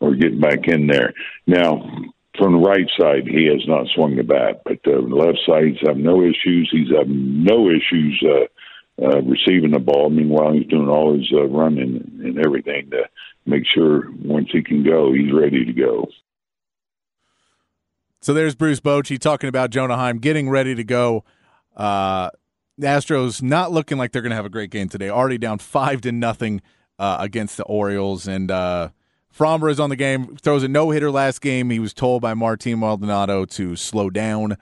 [0.00, 1.14] or getting back in there.
[1.46, 1.90] Now,
[2.36, 5.78] from the right side, he has not swung the bat, but uh, the left side's
[5.86, 6.68] have no issues.
[6.70, 10.10] He's had no issues uh, uh, receiving the ball.
[10.10, 13.08] Meanwhile, he's doing all his uh, running and everything to
[13.46, 16.08] make sure once he can go, he's ready to go.
[18.20, 21.24] So there's Bruce Bochy talking about Jonah Heim getting ready to go.
[21.76, 22.30] Uh,
[22.76, 25.08] the Astros not looking like they're going to have a great game today.
[25.08, 26.60] Already down five to nothing
[26.98, 28.88] uh, against the Orioles, and uh,
[29.36, 30.36] Framber is on the game.
[30.36, 31.70] Throws a no hitter last game.
[31.70, 34.56] He was told by Martin Maldonado to slow down.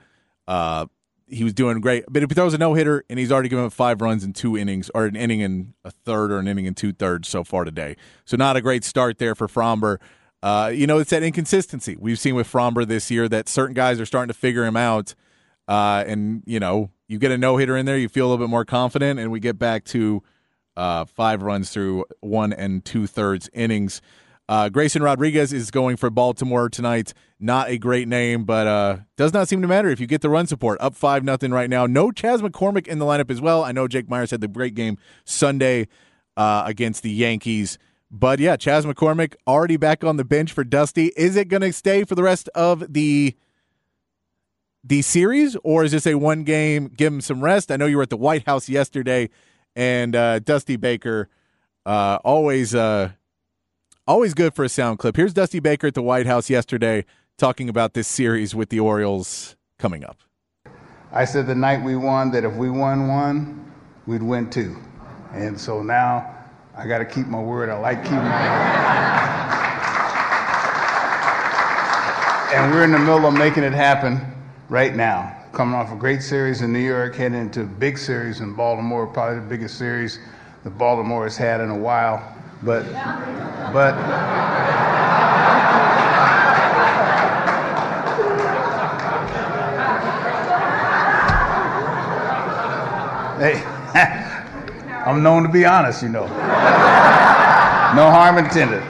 [0.47, 0.85] Uh,
[1.25, 3.65] he was doing great, but if he throws a no hitter and he's already given
[3.65, 6.67] up five runs in two innings, or an inning and a third, or an inning
[6.67, 9.97] and two thirds so far today, so not a great start there for Framber.
[10.43, 13.99] Uh, you know, it's that inconsistency we've seen with Framber this year that certain guys
[13.99, 15.15] are starting to figure him out.
[15.67, 18.45] Uh, and, you know, you get a no hitter in there, you feel a little
[18.45, 20.21] bit more confident, and we get back to
[20.75, 24.01] uh, five runs through one and two thirds innings.
[24.49, 27.13] Uh, Grayson Rodriguez is going for Baltimore tonight.
[27.39, 30.29] Not a great name, but uh, does not seem to matter if you get the
[30.29, 30.79] run support.
[30.79, 31.85] Up five nothing right now.
[31.85, 33.63] No Chas McCormick in the lineup as well.
[33.63, 35.89] I know Jake Meyers had the great game Sunday
[36.37, 37.77] uh, against the Yankees.
[38.09, 41.11] But yeah, Chas McCormick already back on the bench for Dusty.
[41.17, 43.35] Is it going to stay for the rest of the
[44.83, 46.87] the series, or is this a one game?
[46.87, 47.71] Give him some rest.
[47.71, 49.29] I know you were at the White House yesterday,
[49.75, 51.27] and uh, Dusty Baker
[51.85, 53.11] uh, always uh,
[54.07, 55.17] always good for a sound clip.
[55.17, 57.03] Here's Dusty Baker at the White House yesterday
[57.37, 60.17] talking about this series with the Orioles coming up.
[61.11, 63.73] I said the night we won that if we won one,
[64.05, 64.77] we'd win two,
[65.33, 66.36] and so now
[66.77, 67.69] I got to keep my word.
[67.69, 68.93] I like keeping my word.
[72.53, 74.21] And we're in the middle of making it happen
[74.69, 75.35] right now.
[75.53, 79.07] Coming off a great series in New York, heading into a big series in Baltimore,
[79.07, 80.19] probably the biggest series
[80.63, 82.21] that Baltimore has had in a while.
[82.61, 82.85] But,
[83.73, 83.95] but,
[94.33, 94.43] hey.
[95.07, 96.25] I'm known to be honest, you know.
[96.25, 98.83] no harm intended.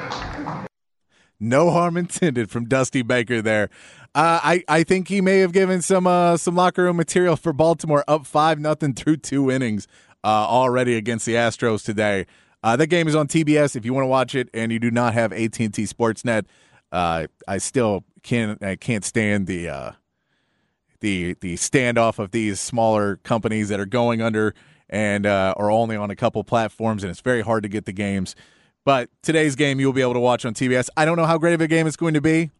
[1.39, 3.69] No harm intended from Dusty Baker there.
[4.15, 7.53] Uh, I I think he may have given some uh, some locker room material for
[7.53, 9.88] Baltimore up five nothing through two innings
[10.23, 12.25] uh, already against the Astros today.
[12.63, 14.89] Uh, that game is on TBS if you want to watch it, and you do
[14.89, 16.45] not have AT and T Sportsnet.
[16.91, 19.91] Uh, I still can't I can't stand the uh,
[21.01, 24.55] the the standoff of these smaller companies that are going under
[24.89, 27.93] and uh, are only on a couple platforms, and it's very hard to get the
[27.93, 28.35] games.
[28.85, 30.89] But today's game you'll be able to watch on TBS.
[30.95, 32.51] I don't know how great of a game it's going to be.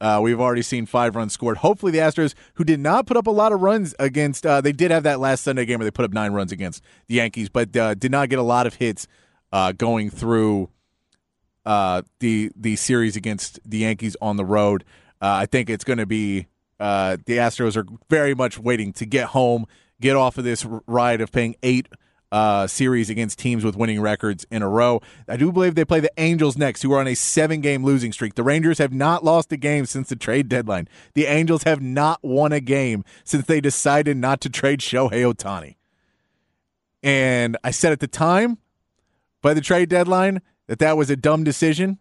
[0.00, 1.58] Uh, we've already seen five runs scored.
[1.58, 4.72] Hopefully, the Astros, who did not put up a lot of runs against, uh, they
[4.72, 7.48] did have that last Sunday game where they put up nine runs against the Yankees,
[7.48, 9.08] but uh, did not get a lot of hits
[9.52, 10.68] uh, going through
[11.66, 14.84] uh, the the series against the Yankees on the road.
[15.20, 16.46] Uh, I think it's going to be
[16.78, 19.66] the Astros are very much waiting to get home
[20.00, 21.88] get off of this ride of paying eight
[22.30, 25.00] uh, series against teams with winning records in a row.
[25.26, 28.12] I do believe they play the Angels next, who are on a seven game losing
[28.12, 28.34] streak.
[28.34, 30.88] The Rangers have not lost a game since the trade deadline.
[31.14, 35.76] The Angels have not won a game since they decided not to trade Shohei Ohtani.
[37.02, 38.58] And I said at the time,
[39.40, 41.98] by the trade deadline, that that was a dumb decision.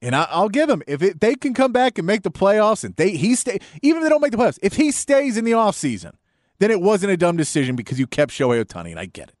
[0.00, 2.84] And I, will give them if it, they can come back and make the playoffs,
[2.84, 5.44] and they he stay even if they don't make the playoffs, if he stays in
[5.44, 6.12] the offseason,
[6.58, 9.36] then it wasn't a dumb decision because you kept Shohei Ohtani, and I get it.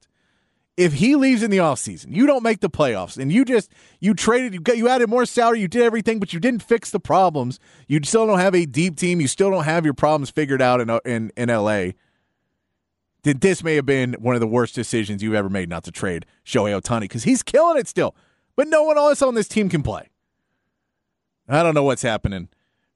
[0.76, 4.12] If he leaves in the offseason, you don't make the playoffs, and you just you
[4.12, 6.98] traded, you got you added more salary, you did everything, but you didn't fix the
[6.98, 7.60] problems.
[7.86, 9.20] You still don't have a deep team.
[9.20, 11.92] You still don't have your problems figured out in in in LA.
[13.22, 15.92] Then this may have been one of the worst decisions you've ever made not to
[15.92, 18.16] trade Shohei Ohtani because he's killing it still,
[18.56, 20.08] but no one else on this team can play.
[21.48, 22.48] I don't know what's happening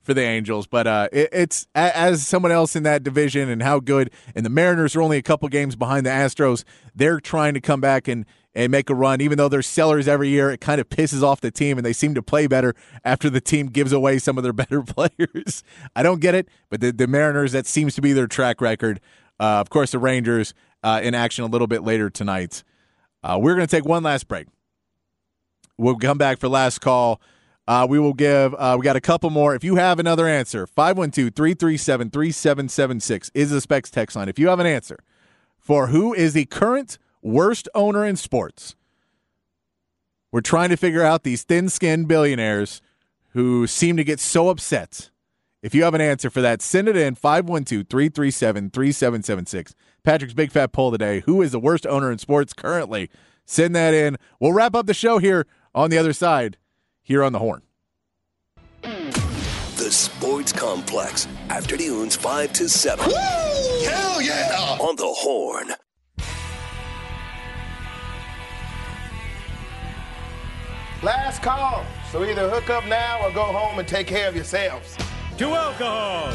[0.09, 3.78] for the Angels, but uh, it, it's as someone else in that division and how
[3.78, 4.11] good.
[4.34, 6.64] And the Mariners are only a couple games behind the Astros.
[6.94, 10.30] They're trying to come back and and make a run, even though they're sellers every
[10.30, 10.50] year.
[10.50, 13.42] It kind of pisses off the team, and they seem to play better after the
[13.42, 15.62] team gives away some of their better players.
[15.94, 19.00] I don't get it, but the, the Mariners that seems to be their track record.
[19.38, 22.64] Uh, of course, the Rangers uh, in action a little bit later tonight.
[23.22, 24.46] Uh, we're going to take one last break.
[25.76, 27.20] We'll come back for last call.
[27.68, 29.54] Uh, we will give, uh, we got a couple more.
[29.54, 34.26] If you have another answer, 512 337 3776 is the Specs text line.
[34.26, 34.98] If you have an answer
[35.58, 38.74] for who is the current worst owner in sports,
[40.32, 42.80] we're trying to figure out these thin skinned billionaires
[43.32, 45.10] who seem to get so upset.
[45.60, 49.74] If you have an answer for that, send it in 512 337 3776.
[50.04, 51.20] Patrick's Big Fat Poll today.
[51.26, 53.10] Who is the worst owner in sports currently?
[53.44, 54.16] Send that in.
[54.40, 56.56] We'll wrap up the show here on the other side
[57.09, 57.62] here on the horn.
[58.82, 63.06] The Sports Complex, afternoons 5 to 7.
[63.06, 63.14] Woo!
[63.14, 64.76] Hell yeah!
[64.78, 65.72] On the horn.
[71.02, 71.86] Last call.
[72.12, 74.98] So either hook up now or go home and take care of yourselves.
[75.38, 76.30] To alcohol,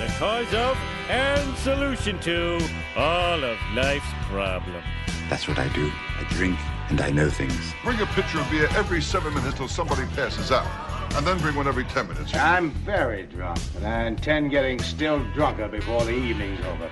[0.00, 0.76] the cause of
[1.08, 2.60] and solution to
[2.94, 4.84] all of life's problems.
[5.30, 5.90] That's what I do.
[6.18, 6.58] I drink
[6.90, 7.72] and I know things.
[7.82, 10.66] Bring a pitcher of beer every seven minutes till somebody passes out.
[11.14, 12.34] And then bring one every ten minutes.
[12.34, 16.90] I'm very drunk, and I intend getting still drunker before the evening's over.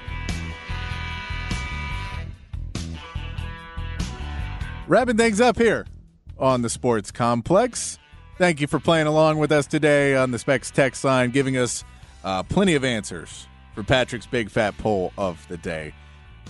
[4.88, 5.86] Wrapping things up here
[6.38, 7.98] on the Sports Complex.
[8.38, 11.84] Thank you for playing along with us today on the Specs text line, giving us
[12.24, 15.94] uh, plenty of answers for Patrick's big fat poll of the day.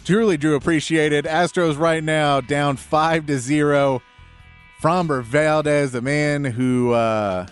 [0.05, 1.27] Truly, Drew, appreciate it.
[1.27, 4.03] Astros right now down five to zero.
[4.83, 7.47] Framber Valdez, the man who uh,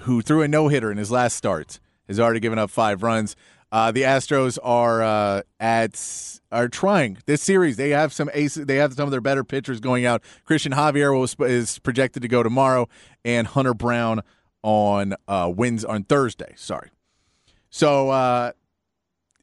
[0.00, 3.36] who threw a no hitter in his last start, has already given up five runs.
[3.72, 7.76] Uh, the Astros are uh, at are trying this series.
[7.76, 8.66] They have some aces.
[8.66, 10.22] They have some of their better pitchers going out.
[10.44, 12.88] Christian Javier was, is projected to go tomorrow,
[13.24, 14.20] and Hunter Brown
[14.62, 16.54] on uh, wins on Thursday.
[16.56, 16.90] Sorry.
[17.70, 18.52] So uh,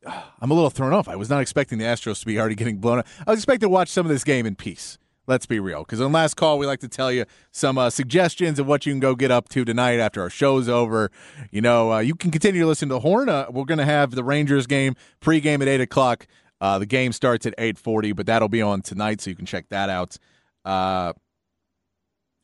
[0.06, 1.08] I'm a little thrown off.
[1.08, 3.08] I was not expecting the Astros to be already getting blown up.
[3.26, 4.98] I was expecting to watch some of this game in peace.
[5.28, 5.84] Let's be real.
[5.84, 8.92] Because on last call, we like to tell you some uh, suggestions of what you
[8.92, 11.12] can go get up to tonight after our show's over.
[11.52, 13.30] You know, uh, you can continue to listen to Horn.
[13.30, 16.28] Uh, we're going to have the Rangers game pregame at 8 o'clock.
[16.60, 19.70] Uh, the game starts at 8.40, but that'll be on tonight, so you can check
[19.70, 20.18] that out.
[20.66, 21.14] Uh,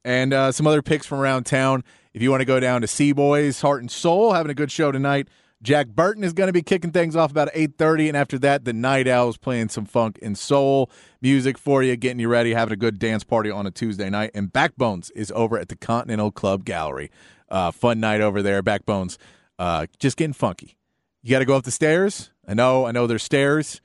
[0.06, 1.84] and uh, some other picks from around town.
[2.14, 4.92] If you want to go down to C-Boy's, Heart and Soul, having a good show
[4.92, 5.28] tonight.
[5.64, 8.74] Jack Burton is going to be kicking things off about 8:30 and after that the
[8.74, 10.92] Night Owls playing some funk and soul
[11.22, 14.32] music for you, getting you ready, having a good dance party on a Tuesday night.
[14.34, 17.10] And Backbones is over at the Continental Club Gallery.
[17.50, 18.62] Uh, fun night over there.
[18.62, 19.18] Backbones
[19.58, 20.78] uh, just getting funky.
[21.24, 22.32] You got to go up the stairs.
[22.48, 23.82] I know, I know there's stairs.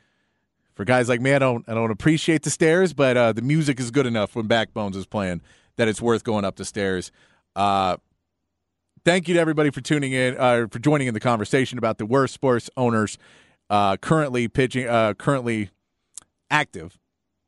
[0.74, 3.78] For guys like me, I don't I don't appreciate the stairs, but uh, the music
[3.78, 5.42] is good enough when Backbones is playing
[5.76, 7.12] that it's worth going up the stairs.
[7.54, 7.96] Uh,
[9.05, 12.07] thank you to everybody for tuning in, uh, for joining in the conversation about the
[12.07, 13.18] worst sports owners
[13.70, 15.70] uh, currently pitching, uh, currently
[16.50, 16.98] active.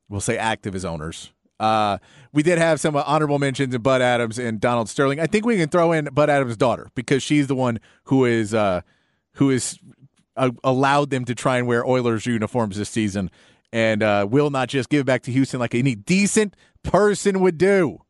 [0.08, 1.32] We'll say active as owners.
[1.60, 1.98] Uh,
[2.32, 5.20] we did have some honorable mentions in Bud Adams and Donald Sterling.
[5.20, 8.52] I think we can throw in Bud Adams' daughter because she's the one who is
[8.52, 8.80] uh,
[9.34, 9.78] who is
[10.36, 13.30] uh, allowed them to try and wear Oilers uniforms this season,
[13.72, 18.03] and will not just give back to Houston like any decent person would do.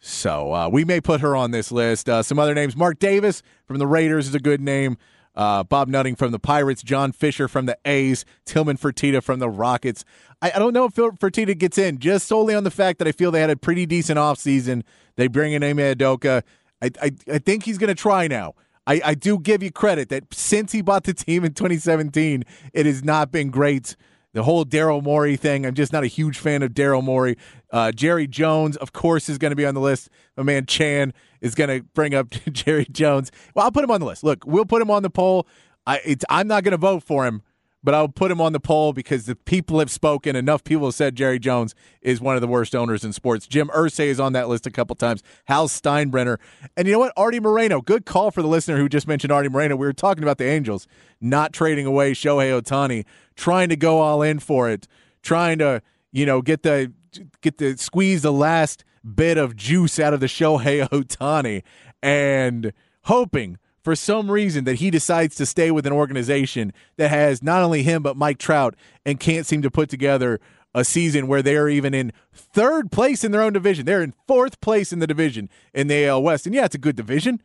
[0.00, 2.08] So uh, we may put her on this list.
[2.08, 4.96] Uh, some other names: Mark Davis from the Raiders is a good name.
[5.34, 9.48] Uh, Bob Nutting from the Pirates, John Fisher from the A's, Tillman Fertitta from the
[9.48, 10.04] Rockets.
[10.42, 13.12] I, I, don't know if Fertitta gets in just solely on the fact that I
[13.12, 14.82] feel they had a pretty decent offseason.
[15.14, 16.42] They bring in Ime Udoka.
[16.82, 18.54] I, I, I think he's going to try now.
[18.86, 22.86] I, I do give you credit that since he bought the team in 2017, it
[22.86, 23.94] has not been great
[24.32, 25.66] the whole Daryl Morey thing.
[25.66, 27.36] I'm just not a huge fan of Daryl Morey.
[27.70, 30.08] Uh, Jerry Jones, of course, is going to be on the list.
[30.36, 33.30] My man Chan is going to bring up Jerry Jones.
[33.54, 34.24] Well, I'll put him on the list.
[34.24, 35.46] Look, we'll put him on the poll.
[35.86, 37.42] I, I'm not going to vote for him
[37.82, 40.36] but I'll put him on the poll because the people have spoken.
[40.36, 43.46] Enough people have said Jerry Jones is one of the worst owners in sports.
[43.46, 45.22] Jim Irsay is on that list a couple times.
[45.46, 46.38] Hal Steinbrenner.
[46.76, 47.12] And you know what?
[47.16, 47.80] Artie Moreno.
[47.80, 49.76] Good call for the listener who just mentioned Artie Moreno.
[49.76, 50.86] We were talking about the Angels
[51.20, 53.04] not trading away Shohei Ohtani,
[53.36, 54.86] trying to go all in for it,
[55.22, 56.92] trying to, you know, get the
[57.40, 61.62] get the squeeze the last bit of juice out of the Shohei Ohtani
[62.02, 62.72] and
[63.04, 67.62] hoping– for some reason that he decides to stay with an organization that has not
[67.62, 68.74] only him but Mike Trout
[69.04, 70.40] and can't seem to put together
[70.74, 73.86] a season where they're even in third place in their own division.
[73.86, 76.46] They're in fourth place in the division in the AL West.
[76.46, 77.42] And yeah, it's a good division.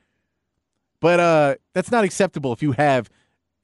[0.99, 3.09] But uh, that's not acceptable if you have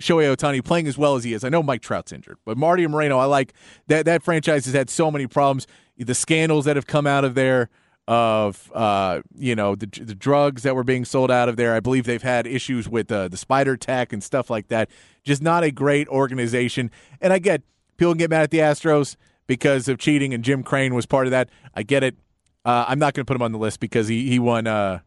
[0.01, 1.43] Shohei Ohtani playing as well as he is.
[1.43, 3.53] I know Mike Trout's injured, but Marty Moreno, I like
[3.88, 5.67] that that franchise has had so many problems.
[5.97, 7.69] The scandals that have come out of there
[8.12, 11.74] of uh, you know the, the drugs that were being sold out of there.
[11.74, 14.89] I believe they've had issues with uh, the Spider Tack and stuff like that.
[15.24, 16.91] Just not a great organization.
[17.22, 17.62] And I get
[17.95, 19.16] people get mad at the Astros
[19.47, 21.47] because of cheating, and Jim Crane was part of that.
[21.74, 22.18] I get it.
[22.66, 24.99] Uh, I'm not going to put him on the list because he he won uh,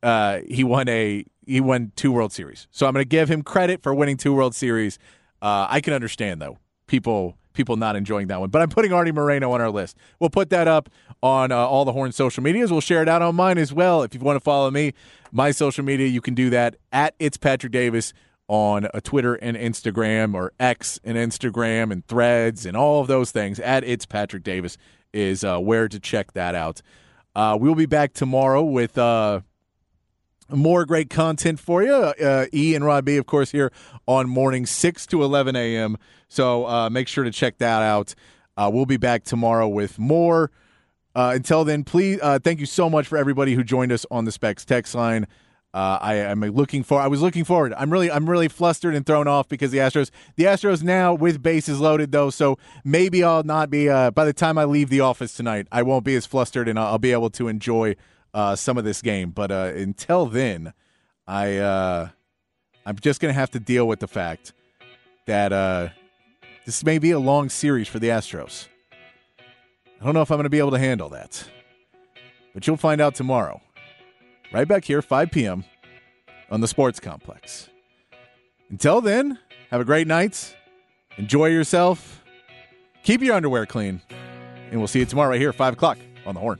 [0.00, 2.68] uh, he won a he won two World Series.
[2.70, 4.96] So I'm going to give him credit for winning two World Series.
[5.40, 8.50] Uh, I can understand though people people not enjoying that one.
[8.50, 9.96] But I'm putting Artie Moreno on our list.
[10.18, 10.88] We'll put that up
[11.22, 12.72] on uh, all the Horn social medias.
[12.72, 14.02] We'll share it out on mine as well.
[14.02, 14.92] If you want to follow me,
[15.30, 18.12] my social media, you can do that at It's Patrick Davis
[18.48, 23.30] on uh, Twitter and Instagram or X and Instagram and threads and all of those
[23.30, 23.60] things.
[23.60, 24.76] At It's Patrick Davis
[25.12, 26.82] is uh, where to check that out.
[27.34, 29.40] Uh, we'll be back tomorrow with uh,
[30.50, 31.94] more great content for you.
[31.94, 33.72] Uh, e and Rod B, of course, here
[34.06, 35.96] on morning 6 to 11 a.m.
[36.28, 38.14] So uh, make sure to check that out.
[38.58, 40.50] We'll be back tomorrow with more.
[41.14, 44.24] Uh, until then, please, uh, thank you so much for everybody who joined us on
[44.24, 45.26] the Specs text line.
[45.74, 47.00] Uh, I am looking for.
[47.00, 47.72] I was looking forward.
[47.78, 51.42] I'm really, I'm really flustered and thrown off because the Astros, the Astros now with
[51.42, 53.88] bases loaded though, so maybe I'll not be.
[53.88, 56.88] by the time I leave the office tonight, I won't be as flustered and I'll,
[56.88, 57.96] I'll be able to enjoy
[58.34, 59.30] uh, some of this game.
[59.30, 60.72] But uh, until then,
[61.26, 62.08] I uh,
[62.84, 64.52] I'm just gonna have to deal with the fact
[65.26, 65.88] that uh,
[66.64, 68.68] this may be a long series for the Astros.
[70.02, 71.48] I don't know if I'm going to be able to handle that,
[72.54, 73.60] but you'll find out tomorrow.
[74.52, 75.64] Right back here, 5 p.m.
[76.50, 77.68] on the Sports Complex.
[78.68, 79.38] Until then,
[79.70, 80.56] have a great night.
[81.18, 82.24] Enjoy yourself.
[83.04, 84.02] Keep your underwear clean.
[84.72, 86.58] And we'll see you tomorrow right here, 5 o'clock on the Horn.